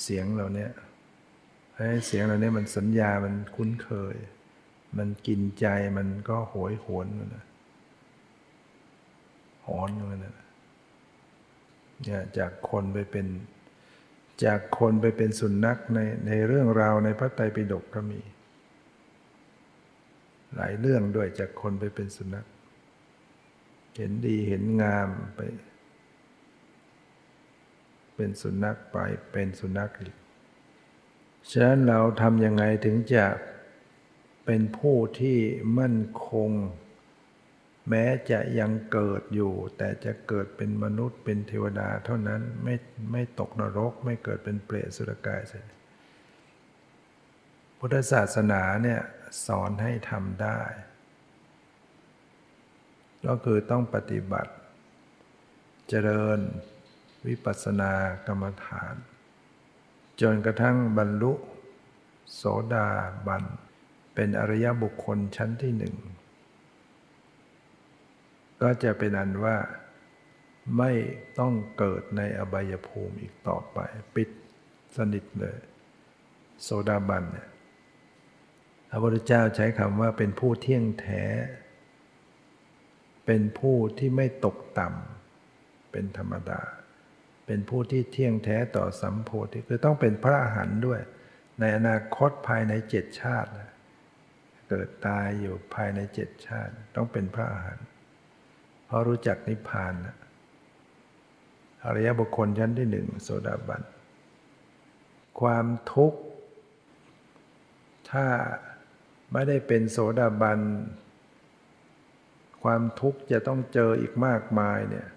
[0.00, 0.68] เสียงเหล่านี้
[1.74, 4.16] ให้เสียงเหล่านี้มันสัญญามันคุ้นเคย
[4.98, 7.44] มันกินใจมันก็โหยหวนนะ
[9.66, 10.20] หอนอยู่นะ
[12.02, 13.26] เนี่ยจากคนไปเป็น
[14.44, 18.20] จากคนไปเป็นสุนัขในในเรื่องราวในพระไตรปิฎกก็มี
[20.54, 22.46] หลายเรื่องด้วยจากคนไปเป็นสุนัข
[23.96, 25.40] เห็นดีเห็นงามไป
[28.14, 28.96] เป็นสุนัขไป
[29.32, 30.14] เป็นสุนัขอีก
[31.50, 33.26] ฉะนั้นเราทำยังไงถึงจะ
[34.44, 35.38] เป็นผู้ที่
[35.78, 35.98] มั่น
[36.28, 36.50] คง
[37.88, 42.74] แม้จะยังเกิดอยู่ แต่จะเกิดเป็นมนุษย์เป็นเทวดาเท่านั้นไม่
[43.12, 45.66] ไม่ตกนรก ไม่เกิดเป็นเปรตสุรกายเสร็จ
[47.78, 49.00] พุทธศาสนาเนี่ย
[49.46, 50.60] สอนให้ทำได้
[53.26, 54.52] ก็คือต้องปฏิบัติ
[55.88, 56.40] เจริญ
[57.26, 57.92] วิปัสสนา
[58.26, 58.94] กรรมฐาน
[60.20, 61.32] จนกระทั่งบรรลุ
[62.34, 62.42] โส
[62.74, 62.88] ดา
[63.26, 63.44] บัน
[64.14, 65.96] เป็นอริยบุคคลชั้นที่หนึ่ง
[68.62, 69.56] ก็จะเป็นอันว่า
[70.78, 70.92] ไม่
[71.38, 73.78] ต้องเกิดในอบายภูมิอีกต่อไป
[74.14, 74.28] ปิด
[74.96, 75.58] สนิทเลย
[76.62, 77.48] โสดาบันเนี่ย
[78.90, 81.24] พระพุทธเจ้าใช้คำว่าเป็นผู้เที่ยงแท้
[83.26, 86.62] เป็นผู้ที่ไม่ตกต่ำเป็นธรรมดา
[87.46, 91.00] เป็นผู้ที่เที่ยงแท้ต่อสัมโพธิคือต้องเป็นพระอรหันต์ด้วย
[91.60, 93.50] ในอนาคตภายในเจ็ดชาติ
[94.68, 97.78] เกิดตายอยู่ภายในเจ็ดชาติ ต้องเป็นพระอาหาร
[98.88, 99.94] เพราะรู้จักนิพพาน
[101.84, 103.82] อริยบุคคลชั้นที่หนึ่งโสดาบัน
[105.40, 106.20] ความทุกข์
[108.10, 108.26] ถ้า
[109.32, 110.60] ไม่ได้เป็นโสดาบัน
[112.62, 115.08] ความทุกข์จะต้องเจออีกมากมายเนี่ย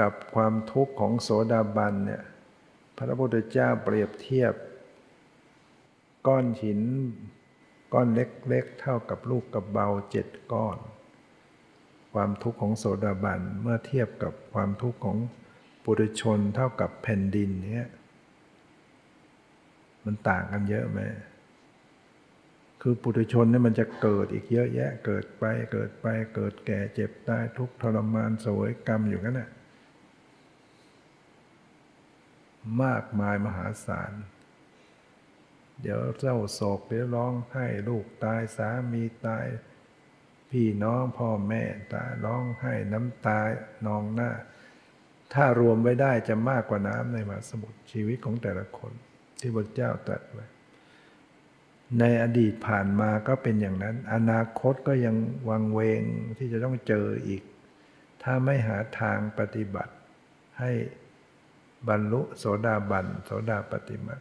[0.00, 2.22] กับความทุกข์ของโสดาบันเนี่ย
[2.96, 4.54] พระพุทธเจ้าเปรียบเทียบ
[6.26, 6.80] ก้อนหิน
[7.92, 10.78] ก้อนเล็กๆเท่ากับลูกกับเบาเจ็ดก้อน
[12.14, 15.18] ความทุกข์ของโสดาบันเมื่อเทียบกับความทุกข์ของ
[15.84, 17.88] ปุถุชนเท่ากับแผ่นดินเนี้ย
[20.04, 21.00] มันต่างกันเยอะไหม
[22.82, 29.50] คือปุถุชนเนี่ยมันจะเกิดอีกเยอะแยะ เกิดไปเกิดไปเกิดแก่เจ็บตายทุกทรมานสวยกรรมอยู่นั่นแหละ
[32.82, 34.12] มากมายมหาศาล
[35.80, 39.46] เดี๋ยวเศร้าโศกเดี๋ยวร้องไห้ลูกตายสามีตาย
[40.50, 43.40] พี่น้องพ่อแม่ตาร้องไห้น้ำตา
[43.86, 44.30] นองหน้า
[45.34, 48.92] ถ้ารวมไว้ได้จะมากกว่าน้ำในมหาสมุทรชีวิตของแต่ละคน
[49.40, 50.46] ที่พระเจ้าตรัสไว้
[51.98, 55.16] ในอดีตผ่านมาก็เป็นอย่างนั้น อนาคตก็ยัง
[55.48, 56.02] วังเวง
[56.38, 57.42] ที่จะต้องเจออีก
[58.22, 59.94] ถ้าไม่หาทางปฏิบัติ
[60.60, 60.72] ให้
[61.88, 64.16] บรรลุโสดาบันโสดาปฏิมา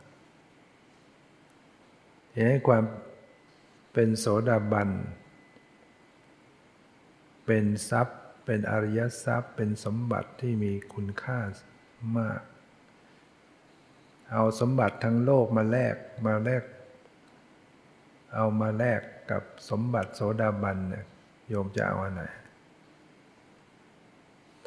[2.36, 2.84] เห็นความ
[3.94, 4.90] เป็นโสดาบัน
[7.52, 11.40] เป็นทรัพย์ เป็นอริยทรัพย์ เป็นสมบัติที่มีคุณค่า
[12.18, 12.42] มาก
[14.32, 15.96] เอาสมบัติทั้งโลกมาแลก
[16.26, 16.64] มาแลก
[18.36, 21.06] เอามาแลกกับสมบัติโสดาบันเนี่ย
[21.48, 22.24] โยมจะเอาอันไหน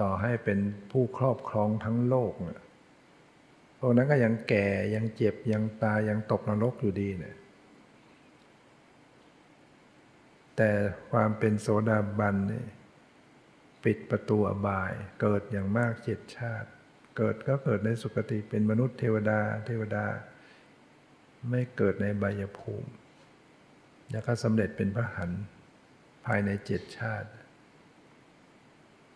[0.01, 0.59] ต่อให้เป็น
[0.91, 2.61] ผู้ครอบครองทั้งโลกเนี่ย
[3.79, 7.37] พวกนั้นก็ยังแก่ยังเจ็บยังตายยังตกนรกอยู่ดีเนี่ย
[10.57, 10.71] แต่
[11.11, 12.65] ความเป็นโสดาบันนี่
[13.85, 16.69] ปิดประตูอบาย เกิดอย่างมากเจ็ดชาติ
[17.17, 20.07] เกิดก็เกิดในสุคติเป็นมนุษย์เทวดา เทวดา
[21.51, 22.91] ไม่เกิดในบายภูมิ
[24.11, 25.31] แล้วก็สำเร็จเป็นพระหัน
[26.27, 27.29] ภายในเจ็ดชาติ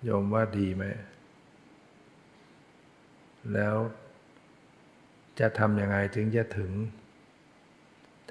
[0.04, 0.84] โยมว่าดีไหม
[3.54, 3.76] แล้ว
[5.40, 6.72] จะทำยังไงถึงจะถึง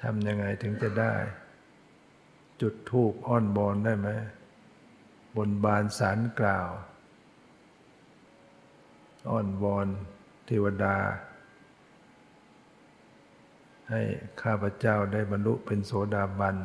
[0.02, 1.14] ทำยังไงถึงจะได้
[2.60, 4.08] จุดทูปอ้อนบอนได้ไหม
[5.36, 6.68] บนบานสารกล่าว
[9.30, 9.88] อ้อนวอน
[10.46, 10.96] เทวดา
[13.90, 14.02] ให้
[14.42, 16.56] ข้าพเจ้าได้บรรลุเป็นโสดาบัน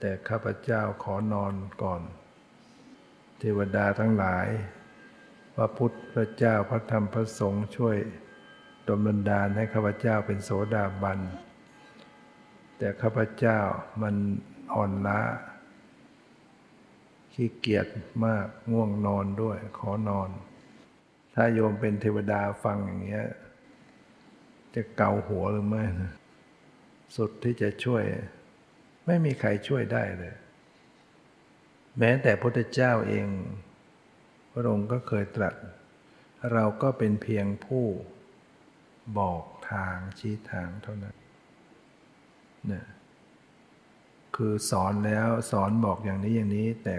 [0.00, 2.02] แต่ข้าพเจ้าขอนอนก่อน
[3.38, 4.46] เทวดาทั้งหลาย
[5.54, 7.96] พระพุทธพระเจ้าพระธรรมพระสงฆ์ช่วย
[8.86, 11.18] ดลบันดาลให้ข้าพเจ้าเป็นโสดาบัน
[12.78, 13.58] แต่ข้าพเจ้า
[14.02, 14.14] มัน
[14.74, 15.20] อ่อนล้า
[17.32, 17.86] ขี้เกียจ
[18.24, 20.30] มากง่วงนอนด้วย ขอนอน
[21.34, 23.28] ถ้าโยมเป็นเทวดาฟังอย่างเงี้ย
[24.74, 25.84] จะเกาหัวหรือไม่
[27.16, 28.02] สุดที่จะช่วย
[29.06, 30.34] ไม่มีใครช่วยได้เลย
[31.98, 33.26] แม้แต่พระพุทธเจ้าเอง
[34.52, 35.54] พระองค์ก็เคยตรัส
[36.52, 37.86] เราก็เป็นเพียงผู้
[39.18, 41.16] บอกทางชี้ทางเท่านั้น
[42.72, 42.84] นะ
[44.36, 46.96] คือสอนแล้วสอนบอกอย่างนี้อย่างนี้ แต่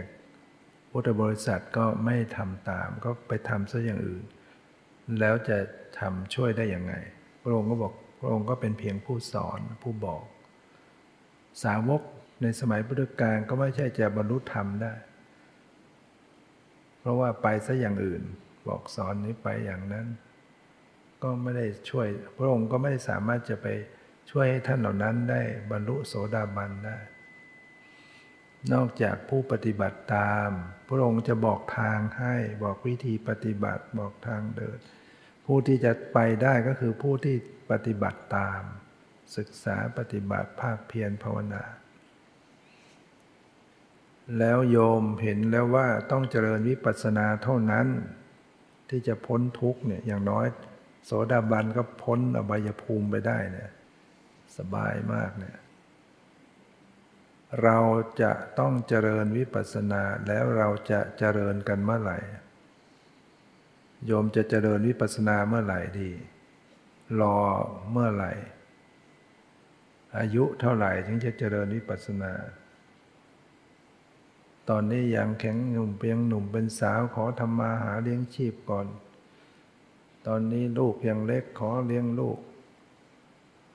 [0.92, 4.24] พุทธบริษัทก็ไม่ทำตาม ก็ไปทำซะอย่างอื่น
[5.20, 5.58] แล้วจะ
[6.00, 6.94] ทำช่วยได้อย่างไง
[7.44, 10.24] พระองค์ก็บอกพระองค์ก็เป็นเพียงผู้สอนผู้บอก
[11.64, 12.02] สาวก
[12.42, 14.94] ในสมัยพุทธกาลก็ไม่ใช่จะบรรลุธรรมได้
[17.00, 18.24] เพราะว่าไปซะอย่างอื่น
[18.68, 20.08] บอกสอนนี้ไปอย่างนั้น
[21.24, 22.08] ก็ไม่ได้ช่วย
[22.38, 23.68] พระองค์ก็ไม่สามารถจะไป
[24.30, 26.98] ช่วยให้ท่านเหล่านั้นได้บรรลุโสดาบันได้
[28.74, 30.50] นอกจากผู้ปฏิบัติตาม
[30.88, 34.80] พระองค์จะบอกทางให้บอกวิธีปฏิบัติบอกทางเดิน
[35.46, 37.36] ผู้ที่จะไปได้ก็คือผู้ที่
[37.72, 38.62] ปฏิบัติตาม
[39.38, 41.64] ศึกษาปฏิบัติภาคเพียรภาวนา
[44.40, 47.88] แล้วโยมเห็นแล้วว่าต้องเจริญวิปัสสนาเท่านั้น
[48.90, 50.46] ที่จะพ้นทุกเนี่ยอย่างน้อย
[51.06, 53.70] โสดาบันก็พ้นอบายภูมิไปได้เนี่ย
[54.58, 55.58] สบายมากเนี่ย
[57.64, 57.78] เรา
[58.22, 62.18] จะต้องเจริญวิปัสสนาแล้วเราจะเจริญกันเมื่อไหร่
[64.06, 66.12] โยมจะเจริญวิปัสสนาเมื่อไหร่ดี
[67.22, 67.38] รอ
[67.92, 68.32] เมื่อไหร่
[70.18, 72.34] อายุเท่าไหร่ถึงจะเจริญวิปัสสนา
[74.70, 78.88] ตอนนี้ยังแข็งหนุ่มเพียงหนุ่มเป็นสาวขอทำมาหาเลี้ยงชีพก่อน
[80.28, 82.38] ตอนนี้ลูกยังเล็กขอเลี้ยงลูก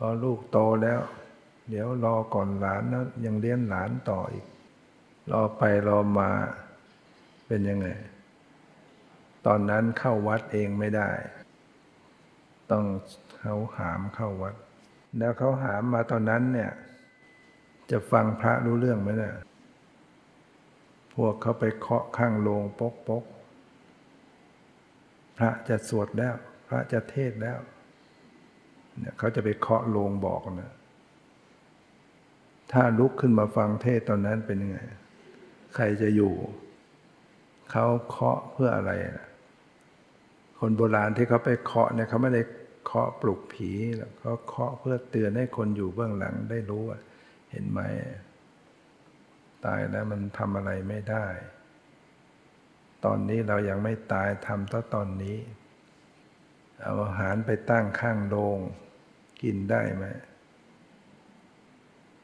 [0.06, 1.00] อลูกโตแล้ว
[1.70, 4.46] เดี๋ยวรอก่อนหลานนะยังเลี้ยงหลานต่ออีก
[5.30, 6.30] รอไปรอมา
[7.46, 7.88] เป็นยังไง
[9.46, 11.10] ตอนนั้นเข้าวัดเองไม่ได้
[12.70, 12.84] ต้อง
[13.40, 14.54] เขาหามเข้าวัด
[15.18, 16.70] แล้วเขาหามมาตอนนั้นเนี่ย
[17.90, 19.36] จะฟังพระรู้เรื่องไหมเนี่ย
[21.14, 23.24] พวกเขาไปเคาะข้างโลงปกปก
[25.36, 26.34] พระจะสวดแล้ว
[26.68, 27.58] พระจะเทศแล้ว
[28.98, 30.72] เนี่ยเขาจะไปเคาะโลงบอกนะ
[32.72, 34.78] ถ้าลุกขึ้นมาฟังเทศตอนนั้นเป็นยังไง
[35.74, 36.34] ใครจะอยู่
[37.70, 39.28] เขาเคาะเพื่ออะไรนะ
[40.58, 42.42] คนโบราณที่เขาไปเคาะเนี่ยเขาไม่ได้
[42.84, 46.98] เคาะปลุกผีหรอกเขาเคาะเพื่อเตือนให้คนอยู่เบื้องหลังได้รู้ว่า
[47.50, 47.80] เห็นไหม
[49.64, 51.26] ตายแล้วมันทำอะไรไม่ได้
[53.04, 55.36] ตอนนี้เรายังไม่ตายทำตั้งตอนนี้
[56.82, 58.58] เอาอาหารไปตั้งข้างโรง
[59.42, 60.04] กินได้ไหม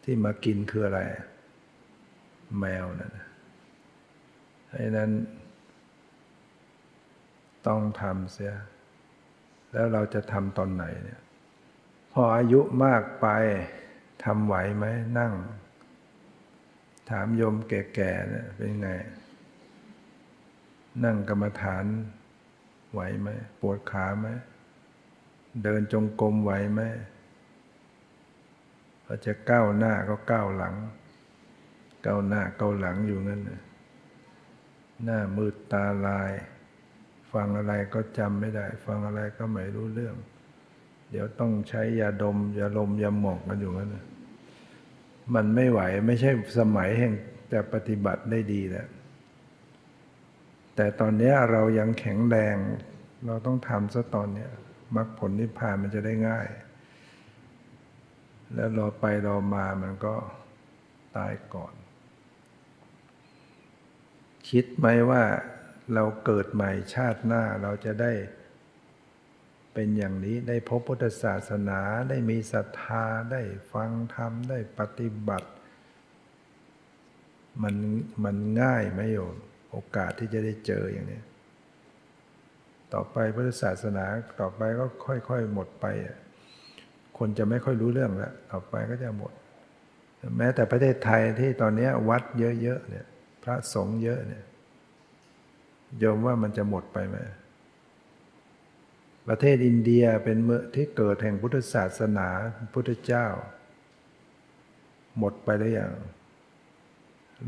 [0.02, 1.00] ที่มากินคืออะไร
[2.58, 3.16] แมวนั่น
[4.66, 5.10] เพราะนั้น
[7.66, 8.54] ต้องทำเสีย
[9.72, 11.20] แล้วเราจะทำตอนไหนเนี่ย
[12.12, 13.26] พออายุมากไป
[14.24, 14.86] ทำไหวไหม
[15.18, 15.32] นั่ง
[17.10, 18.90] ถามโยมแก่ๆเนี่ยเป็นไง
[21.04, 21.84] นั่งกรรมฐาน
[22.92, 23.28] ไหวไหม
[23.60, 24.28] ปวดขาไหม
[25.62, 26.80] เดินจงกรมไหวไหม
[29.04, 30.74] พอจะก้าวหน้าก็ก้าวหลัง
[32.06, 33.40] ก้าวหน้าก้าวหลังอยู่นั่น
[35.04, 36.32] หน้ามืดตาลาย
[37.32, 40.16] ฟังอะไรก็จำไม่ได้ ฟังอะไรก็ไม่รู้เรื่อง
[41.10, 43.96] เดี๋ยวต้องใช้ยาดมยาลมยาหมอกกันอยู่นั่น
[45.34, 47.14] มันไม่ไหวไม่ใช่สมัยแห่ง
[47.52, 48.88] จะปฏิบัติได้ดีแล้ว
[50.80, 52.56] แต่ตอนนี้เรายังแข็งแรง
[53.26, 54.46] เราต้องทำซะตอนนี้
[54.96, 56.48] มรรคผลนิพพานมันจะได้ง่าย
[58.54, 60.14] แล้วรอไปรอมามันก็
[61.16, 61.74] ตายก่อน
[64.48, 65.22] คิดไหมว่า
[65.94, 68.12] เราเกิดใหม่ชาติหน้าเราจะได้
[69.74, 75.48] เป็นอย่างนี้ได้พบพุทธศาสนาได้มีศรัทธาได้ฟังธรรมได้ปฏิบัติ
[77.62, 77.74] มัน
[78.24, 79.36] มันง่ายไหมโยม
[79.70, 81.20] โอกาสที่จะได้เจออย่างนี้
[82.94, 84.04] ต่อไปพุทธศาสนา
[84.40, 85.86] ต่อไปก็ค่อยๆหมดไป
[87.18, 89.32] คนจะไม่ค่อยรู้เรื่องแล้วต่อไปก็จะหมด
[90.36, 92.22] แม้แต่ประเทศไทยที่ตอนนี้วัด
[92.62, 93.06] เยอะๆเนี่ย
[93.42, 94.44] พระสงฆ์เยอะเนี่ย
[95.98, 97.16] โยมว่ามันจะหมดไปไหม
[99.28, 102.28] ประเทศอินเดียเป็นเมืองที่เกิดแห่งพุทธศาสนา
[102.74, 103.26] พุทธเจ้า
[105.18, 105.92] หมดไปแล้วอย่าง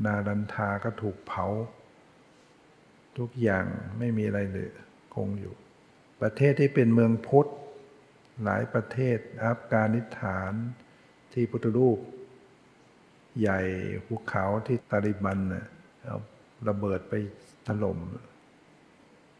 [0.04, 1.46] นาดันทาก็ถูกเผา
[3.18, 3.64] ทุกอย่าง
[3.98, 4.74] ไม่มีอะไรเหลือ
[5.14, 5.54] คงอยู่
[6.22, 7.50] ประเทศที่เป็นเมืองพุทธ
[8.44, 10.52] หลายประเทศอัฟกานิสถาน
[11.32, 11.98] ที่พุทธรูป
[13.40, 13.60] ใหญ่
[14.06, 15.38] ภูเขาที่ตาลิบัน
[16.02, 16.18] เอา
[16.68, 17.14] ระเบิดไป
[17.66, 17.98] ถล่ม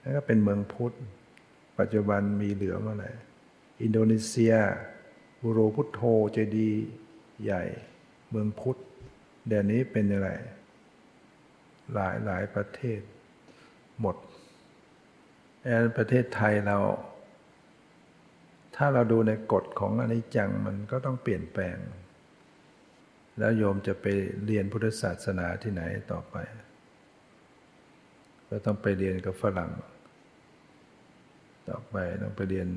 [0.03, 0.97] นั่นก็เป็นเมืองพุทธ
[1.79, 3.11] ปัจจุบันมีเหลือเมื่อไหร่
[3.83, 4.55] อินโดนีเซีย
[5.43, 6.01] บูโรพุทโธ
[6.33, 6.71] เจดี
[7.45, 7.62] ใหญ่
[8.31, 8.79] เมืองพุทธ
[9.49, 10.31] เดี๋ยวนี้เป็นอะไร
[11.95, 13.01] หลายหลายประเทศ
[14.01, 14.16] หมด
[15.64, 16.78] แอนประเทศไทยเรา
[18.76, 21.76] ถ้าเราดูในกฎของอนิจจังมันก็ต้องเปลี่ยนแปลง
[23.38, 24.07] แล้วโยมจะไป
[24.44, 25.82] เรียนพุทธศาสนาที่ไหน
[26.12, 26.36] ต่อไป
[28.48, 29.72] ก็ต้องไปเรียนกับฝรั่ง
[31.68, 32.68] ต่อไปต้องไปเรียน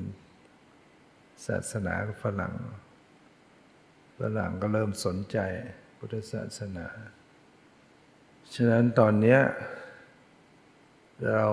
[1.46, 2.54] ศาสนากับฝรั่ง
[4.20, 5.38] ฝรั่งก็เริ่มสนใจ
[5.98, 6.86] พุทธศาสนา
[8.54, 9.40] ฉะนั้นตอนเนี้ย
[11.22, 11.46] เรา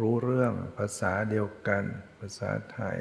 [0.00, 1.84] รู้เรื่องภาษาเดียวกัน
[2.20, 2.98] ภาษาไทย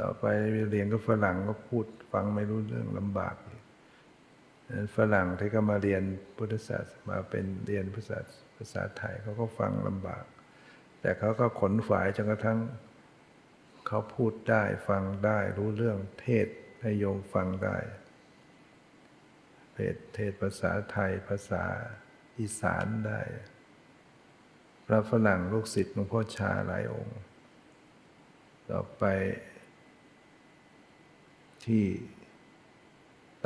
[0.00, 0.24] ต่อไป
[0.70, 3.34] เรียนกับฝรั่งก็พูดฟังไม่รู้เรื่องลำบาก
[4.96, 6.02] ฝรั่งที่ก็มาเรียน
[6.36, 8.18] พุทธศาสนามาเป็นเรียนภาษา
[8.56, 10.24] ภาษาไทยเขาก็ฟังลำบาก
[11.00, 12.58] แต่เขาก็ขนฝายจนกระทั่ง
[13.86, 16.48] เขาพูดได้ฟังได้รู้เรื่องเทศ
[16.80, 17.76] ให้โยมฟังได้
[19.74, 21.64] เทศเทศภาษาไทยภาษา
[22.38, 23.20] อีสานได้
[24.92, 27.18] ระฝรั่งลูกศิษย์หลวงพ่อชาหลายองค์
[28.70, 29.04] ต่อไป
[31.64, 31.84] ที่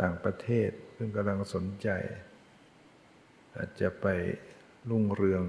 [0.01, 1.88] ต่างประเทศซึ่งกำลังสนใจ
[3.57, 4.07] อาจจะไป
[4.90, 5.44] รุ่งเรือง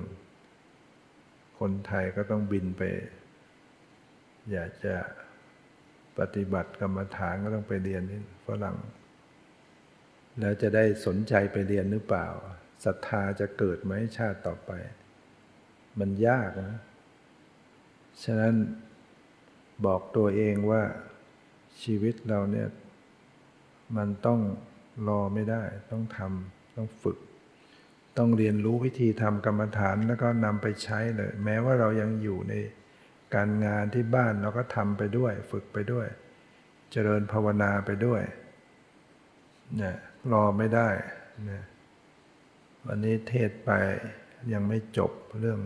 [1.59, 2.81] คนไทยก็ต้องบินไป
[4.51, 4.95] อยากจะ
[6.19, 8.77] ปฏิบัติกรรมฐานก็ต้องไปเรียนที่ฝรั่ง
[10.39, 12.27] แล้วจะได้สนใจไปเรียนหรือเปล่า
[12.85, 14.71] ศรัทธาจะเกิดไหมชาติต่อไป
[15.99, 16.79] มันยากนะ
[18.23, 18.53] ฉะนั้น
[19.85, 20.83] บอกตัวเองว่า
[21.83, 22.67] ชีวิตเราเนี่ย
[23.97, 24.39] มันต้อง
[25.07, 27.17] รอไม่ได้ ต้องทำต้องฝึก
[28.17, 32.53] ต้องเรียนรู้วิธีทำกรรมฐานแล้วก็นำไปใช้เลย แม้ว่าเรายังอยู่ใน
[33.35, 36.07] การงานที่บ้านเราก็ทำไปด้วย ฝึกไปด้วย
[36.91, 38.21] เจริญภาวนาไปด้วย
[39.77, 39.95] เนี่ย
[40.31, 40.89] รอไม่ได้
[41.49, 41.63] นะ
[42.85, 43.71] วันนี้เทศไป
[44.53, 45.59] ยังไม่จบเรื่อง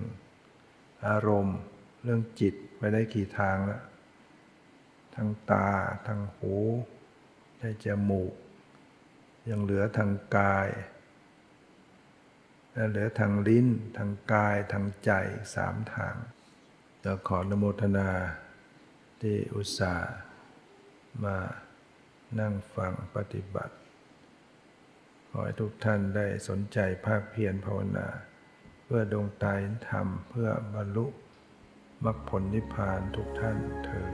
[1.07, 1.57] อารมณ์
[2.03, 3.83] เรื่องจิตไปได้กี่ทางแล้ว
[5.15, 5.69] ทางตา
[6.07, 6.55] ทางหู
[7.59, 8.33] ได้จมูก
[9.49, 10.67] ยังเหลือทางกาย
[12.73, 15.11] และเหลือทางลิ้น ทางกายทางใจ
[15.55, 16.15] สามทาง
[17.03, 18.09] จะขอนโมทนา
[19.21, 20.13] ที่อุตส่าห์
[21.23, 21.37] มา
[22.39, 23.75] นั่งฟังปฏิบัติ
[25.29, 28.07] ขอให้ทุกท่านได้สนใจภาคเพียรภาวนา
[28.93, 31.05] พื่อดวงตายธรรมเพื่อบรรลุ
[32.05, 34.09] มรรคผลนิพพานทุกท่านเธอ